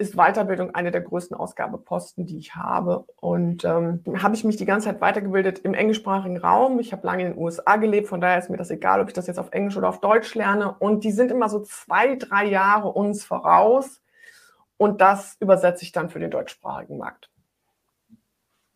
ist 0.00 0.16
Weiterbildung 0.16 0.74
eine 0.74 0.90
der 0.90 1.02
größten 1.02 1.36
Ausgabeposten, 1.36 2.26
die 2.26 2.38
ich 2.38 2.56
habe. 2.56 3.04
Und 3.16 3.64
ähm, 3.64 4.02
habe 4.18 4.34
ich 4.34 4.44
mich 4.44 4.56
die 4.56 4.64
ganze 4.64 4.88
Zeit 4.88 5.00
weitergebildet 5.00 5.60
im 5.60 5.74
englischsprachigen 5.74 6.38
Raum. 6.38 6.80
Ich 6.80 6.92
habe 6.92 7.06
lange 7.06 7.24
in 7.26 7.32
den 7.32 7.42
USA 7.42 7.76
gelebt, 7.76 8.08
von 8.08 8.20
daher 8.20 8.38
ist 8.38 8.50
mir 8.50 8.56
das 8.56 8.70
egal, 8.70 9.00
ob 9.00 9.08
ich 9.08 9.14
das 9.14 9.26
jetzt 9.26 9.38
auf 9.38 9.52
Englisch 9.52 9.76
oder 9.76 9.88
auf 9.88 10.00
Deutsch 10.00 10.34
lerne. 10.34 10.74
Und 10.78 11.04
die 11.04 11.12
sind 11.12 11.30
immer 11.30 11.48
so 11.48 11.60
zwei, 11.60 12.16
drei 12.16 12.46
Jahre 12.46 12.88
uns 12.88 13.24
voraus. 13.24 14.02
Und 14.76 15.00
das 15.00 15.36
übersetze 15.40 15.84
ich 15.84 15.92
dann 15.92 16.10
für 16.10 16.18
den 16.18 16.30
deutschsprachigen 16.30 16.98
Markt. 16.98 17.29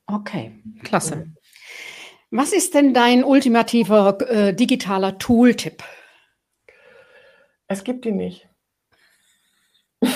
Okay, 0.07 0.63
klasse. 0.83 1.17
Mhm. 1.17 1.37
Was 2.31 2.53
ist 2.53 2.75
denn 2.75 2.93
dein 2.95 3.23
ultimativer 3.25 4.19
äh, 4.29 4.55
digitaler 4.55 5.19
Tooltip? 5.19 5.83
Es 7.69 7.85
gibt 7.85 8.05
ihn 8.07 8.17
nicht. 8.17 8.49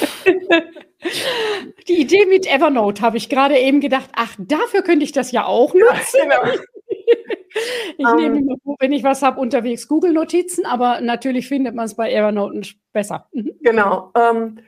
Die 1.88 2.01
Idee 2.01 2.27
mit 2.27 2.46
Evernote 2.46 3.03
habe 3.03 3.16
ich 3.16 3.29
gerade 3.29 3.57
eben 3.57 3.81
gedacht, 3.81 4.11
ach, 4.14 4.35
dafür 4.38 4.83
könnte 4.83 5.05
ich 5.05 5.12
das 5.12 5.31
ja 5.33 5.46
auch 5.46 5.74
nutzen. 5.74 6.29
Ja, 6.29 6.42
genau. 6.42 6.59
Ich 7.96 8.07
um, 8.07 8.16
nehme 8.16 8.38
immer, 8.38 8.57
wenn 8.79 8.92
ich 8.92 9.03
was 9.03 9.22
habe, 9.22 9.40
unterwegs 9.40 9.88
Google-Notizen, 9.88 10.64
aber 10.64 11.01
natürlich 11.01 11.48
findet 11.48 11.74
man 11.74 11.87
es 11.87 11.96
bei 11.96 12.12
Evernote 12.12 12.74
besser. 12.92 13.27
Mhm. 13.33 13.53
Genau. 13.62 14.12
Ähm, 14.14 14.61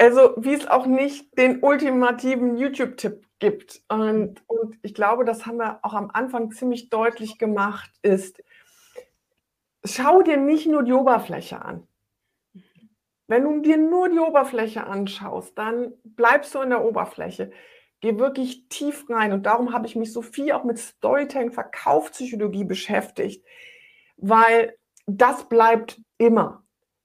also, 0.00 0.34
wie 0.38 0.54
es 0.54 0.66
auch 0.66 0.86
nicht 0.86 1.36
den 1.36 1.62
ultimativen 1.62 2.56
YouTube-Tipp 2.56 3.26
gibt. 3.38 3.82
Und, 3.88 4.42
und 4.46 4.78
ich 4.82 4.94
glaube, 4.94 5.26
das 5.26 5.44
haben 5.44 5.58
wir 5.58 5.80
auch 5.82 5.92
am 5.92 6.10
Anfang 6.10 6.50
ziemlich 6.52 6.88
deutlich 6.88 7.38
gemacht, 7.38 7.90
ist, 8.00 8.42
schau 9.84 10.22
dir 10.22 10.38
nicht 10.38 10.66
nur 10.66 10.84
die 10.84 10.94
Oberfläche 10.94 11.62
an. 11.62 11.86
Wenn 13.26 13.44
du 13.44 13.60
dir 13.60 13.76
nur 13.76 14.08
die 14.08 14.18
Oberfläche 14.18 14.86
anschaust, 14.86 15.56
dann 15.56 15.92
bleibst 16.02 16.54
du 16.54 16.62
in 16.62 16.70
der 16.70 16.84
Oberfläche. 16.84 17.52
Geh 18.00 18.18
wirklich 18.18 18.68
tief 18.70 19.04
rein. 19.10 19.32
Und 19.32 19.44
darum 19.44 19.74
habe 19.74 19.86
ich 19.86 19.96
mich 19.96 20.12
so 20.12 20.22
viel 20.22 20.52
auch 20.52 20.64
mit 20.64 20.78
Storytelling, 20.78 21.52
Verkaufspsychologie 21.52 22.64
beschäftigt, 22.64 23.46
weil 24.16 24.76
das 25.06 25.48
bleibt 25.48 26.00
immer. 26.16 26.59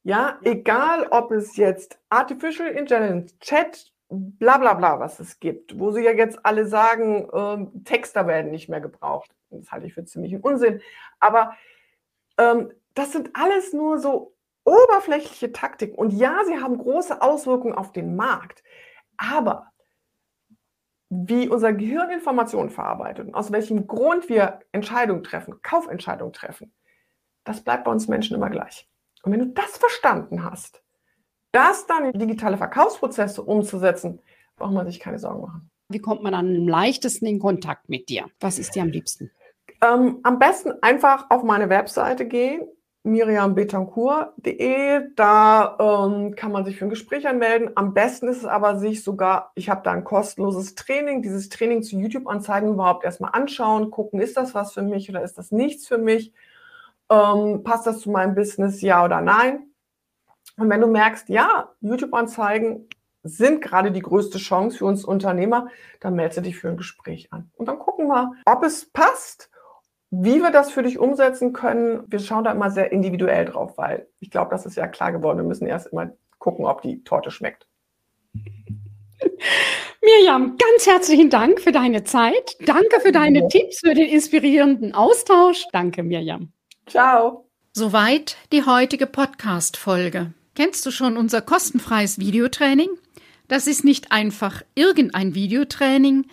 Ja, 0.05 0.37
egal 0.43 1.07
ob 1.09 1.31
es 1.31 1.57
jetzt 1.57 1.97
Artificial 2.09 2.69
Intelligence, 2.69 3.39
Chat, 3.39 3.91
bla 4.07 4.59
bla 4.59 4.75
bla, 4.75 4.99
was 4.99 5.19
es 5.19 5.39
gibt, 5.39 5.79
wo 5.79 5.89
sie 5.89 6.03
ja 6.03 6.11
jetzt 6.11 6.45
alle 6.45 6.67
sagen, 6.67 7.27
ähm, 7.33 7.83
Texter 7.85 8.27
werden 8.27 8.51
nicht 8.51 8.69
mehr 8.69 8.81
gebraucht. 8.81 9.31
Das 9.49 9.71
halte 9.71 9.87
ich 9.87 9.95
für 9.95 10.05
ziemlichen 10.05 10.41
Unsinn. 10.41 10.79
Aber 11.19 11.55
ähm, 12.37 12.71
das 12.93 13.13
sind 13.13 13.31
alles 13.33 13.73
nur 13.73 13.97
so 13.97 14.35
oberflächliche 14.63 15.51
Taktiken. 15.51 15.95
Und 15.95 16.13
ja, 16.13 16.43
sie 16.45 16.59
haben 16.61 16.77
große 16.77 17.23
Auswirkungen 17.23 17.73
auf 17.73 17.91
den 17.91 18.15
Markt. 18.15 18.63
Aber 19.17 19.71
wie 21.09 21.49
unser 21.49 21.73
Gehirn 21.73 22.11
Informationen 22.11 22.69
verarbeitet 22.69 23.25
und 23.25 23.33
aus 23.33 23.51
welchem 23.51 23.87
Grund 23.87 24.29
wir 24.29 24.59
Entscheidungen 24.71 25.23
treffen, 25.23 25.63
Kaufentscheidungen 25.63 26.31
treffen, 26.31 26.75
das 27.43 27.63
bleibt 27.63 27.85
bei 27.85 27.91
uns 27.91 28.07
Menschen 28.07 28.35
immer 28.35 28.51
gleich. 28.51 28.87
Und 29.25 29.31
wenn 29.31 29.39
du 29.39 29.47
das 29.47 29.77
verstanden 29.77 30.43
hast, 30.43 30.83
das 31.51 31.87
dann 31.87 32.05
in 32.05 32.19
digitale 32.19 32.57
Verkaufsprozesse 32.57 33.41
umzusetzen, 33.41 34.19
braucht 34.55 34.73
man 34.73 34.85
sich 34.85 34.99
keine 34.99 35.17
Sorgen 35.19 35.41
machen. 35.41 35.69
Wie 35.89 35.99
kommt 35.99 36.23
man 36.23 36.33
dann 36.33 36.55
am 36.55 36.67
leichtesten 36.67 37.25
in 37.25 37.39
Kontakt 37.39 37.89
mit 37.89 38.09
dir? 38.09 38.25
Was 38.39 38.59
ist 38.59 38.75
dir 38.75 38.83
am 38.83 38.89
liebsten? 38.89 39.31
Ähm, 39.81 40.19
am 40.23 40.39
besten 40.39 40.73
einfach 40.81 41.29
auf 41.29 41.43
meine 41.43 41.69
Webseite 41.69 42.27
gehen, 42.27 42.67
miriambetancourt.de. 43.03 45.09
Da 45.15 45.77
ähm, 45.79 46.35
kann 46.35 46.51
man 46.51 46.65
sich 46.65 46.77
für 46.77 46.85
ein 46.85 46.89
Gespräch 46.89 47.27
anmelden. 47.27 47.71
Am 47.75 47.93
besten 47.93 48.27
ist 48.27 48.37
es 48.37 48.45
aber, 48.45 48.79
sich 48.79 49.03
sogar, 49.03 49.51
ich 49.55 49.69
habe 49.69 49.81
da 49.83 49.91
ein 49.91 50.03
kostenloses 50.03 50.75
Training, 50.75 51.21
dieses 51.21 51.49
Training 51.49 51.83
zu 51.83 51.97
YouTube-Anzeigen 51.97 52.69
überhaupt 52.69 53.03
erstmal 53.03 53.31
anschauen, 53.33 53.91
gucken, 53.91 54.19
ist 54.19 54.37
das 54.37 54.55
was 54.55 54.73
für 54.73 54.81
mich 54.81 55.09
oder 55.09 55.23
ist 55.23 55.37
das 55.37 55.51
nichts 55.51 55.87
für 55.87 55.97
mich? 55.97 56.33
Ähm, 57.09 57.63
passt 57.63 57.87
das 57.87 57.99
zu 57.99 58.09
meinem 58.09 58.35
Business, 58.35 58.81
ja 58.81 59.03
oder 59.03 59.21
nein? 59.21 59.71
Und 60.57 60.69
wenn 60.69 60.81
du 60.81 60.87
merkst, 60.87 61.29
ja, 61.29 61.71
YouTube-Anzeigen 61.81 62.87
sind 63.23 63.61
gerade 63.61 63.91
die 63.91 64.01
größte 64.01 64.37
Chance 64.37 64.77
für 64.77 64.85
uns 64.85 65.03
Unternehmer, 65.03 65.67
dann 65.99 66.15
melde 66.15 66.41
dich 66.41 66.57
für 66.57 66.69
ein 66.69 66.77
Gespräch 66.77 67.31
an. 67.31 67.51
Und 67.55 67.67
dann 67.67 67.79
gucken 67.79 68.07
wir, 68.07 68.33
ob 68.45 68.63
es 68.63 68.91
passt, 68.91 69.49
wie 70.11 70.39
wir 70.41 70.51
das 70.51 70.71
für 70.71 70.83
dich 70.83 70.99
umsetzen 70.99 71.51
können. 71.51 72.03
Wir 72.07 72.19
schauen 72.19 72.43
da 72.43 72.51
immer 72.51 72.69
sehr 72.69 72.91
individuell 72.91 73.45
drauf, 73.45 73.77
weil 73.77 74.07
ich 74.19 74.29
glaube, 74.29 74.51
das 74.51 74.65
ist 74.65 74.77
ja 74.77 74.87
klar 74.87 75.11
geworden. 75.11 75.39
Wir 75.39 75.45
müssen 75.45 75.65
erst 75.67 75.87
immer 75.87 76.11
gucken, 76.37 76.65
ob 76.65 76.81
die 76.81 77.03
Torte 77.03 77.31
schmeckt. 77.31 77.67
Mirjam, 80.01 80.57
ganz 80.57 80.85
herzlichen 80.85 81.29
Dank 81.31 81.59
für 81.59 81.71
deine 81.71 82.03
Zeit. 82.03 82.55
Danke 82.65 82.99
für 83.01 83.11
deine 83.11 83.41
ja. 83.41 83.47
Tipps, 83.47 83.79
für 83.79 83.95
den 83.95 84.07
inspirierenden 84.07 84.93
Austausch. 84.93 85.65
Danke, 85.71 86.03
Mirjam. 86.03 86.51
Ciao. 86.87 87.49
Soweit 87.73 88.37
die 88.51 88.63
heutige 88.63 89.07
Podcast-Folge. 89.07 90.33
Kennst 90.53 90.85
du 90.85 90.91
schon 90.91 91.17
unser 91.17 91.41
kostenfreies 91.41 92.19
Videotraining? 92.19 92.89
Das 93.47 93.67
ist 93.67 93.83
nicht 93.83 94.11
einfach 94.11 94.61
irgendein 94.75 95.35
Videotraining. 95.35 96.27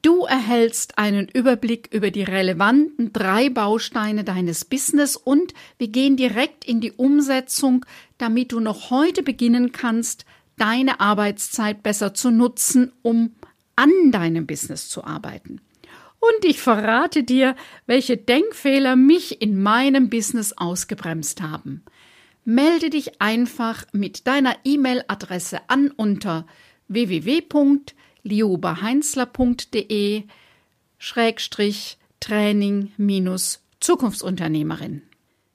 Du 0.00 0.24
erhältst 0.24 0.98
einen 0.98 1.28
Überblick 1.28 1.88
über 1.92 2.10
die 2.10 2.24
relevanten 2.24 3.12
drei 3.12 3.50
Bausteine 3.50 4.24
deines 4.24 4.64
Business 4.64 5.14
und 5.14 5.54
wir 5.78 5.88
gehen 5.88 6.16
direkt 6.16 6.64
in 6.64 6.80
die 6.80 6.92
Umsetzung, 6.92 7.86
damit 8.18 8.50
du 8.50 8.60
noch 8.60 8.90
heute 8.90 9.22
beginnen 9.22 9.72
kannst, 9.72 10.24
deine 10.56 11.00
Arbeitszeit 11.00 11.82
besser 11.82 12.14
zu 12.14 12.30
nutzen, 12.30 12.92
um 13.02 13.36
an 13.76 14.10
deinem 14.10 14.46
Business 14.46 14.88
zu 14.88 15.04
arbeiten. 15.04 15.60
Und 16.22 16.44
ich 16.44 16.60
verrate 16.60 17.24
dir, 17.24 17.56
welche 17.86 18.16
Denkfehler 18.16 18.94
mich 18.94 19.42
in 19.42 19.60
meinem 19.60 20.08
Business 20.08 20.52
ausgebremst 20.52 21.42
haben. 21.42 21.82
Melde 22.44 22.90
dich 22.90 23.20
einfach 23.20 23.86
mit 23.92 24.28
deiner 24.28 24.54
E-Mail-Adresse 24.62 25.62
an 25.66 25.90
unter 25.90 26.46
www 26.86 27.42
liobaheinzler.de 28.22 30.22
Schrägstrich 30.98 31.98
Training 32.20 32.92
minus 32.96 33.64
Zukunftsunternehmerin. 33.80 35.02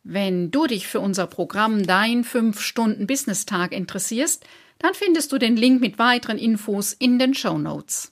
Wenn 0.03 0.51
du 0.51 0.67
dich 0.67 0.87
für 0.87 0.99
unser 0.99 1.27
Programm 1.27 1.87
Dein 1.87 2.25
5-Stunden-Business-Tag 2.25 3.71
interessierst, 3.71 4.45
dann 4.79 4.93
findest 4.93 5.31
du 5.31 5.37
den 5.37 5.55
Link 5.55 5.79
mit 5.79 5.97
weiteren 5.97 6.37
Infos 6.37 6.91
in 6.93 7.19
den 7.19 7.33
Show 7.33 7.57
Notes. 7.57 8.11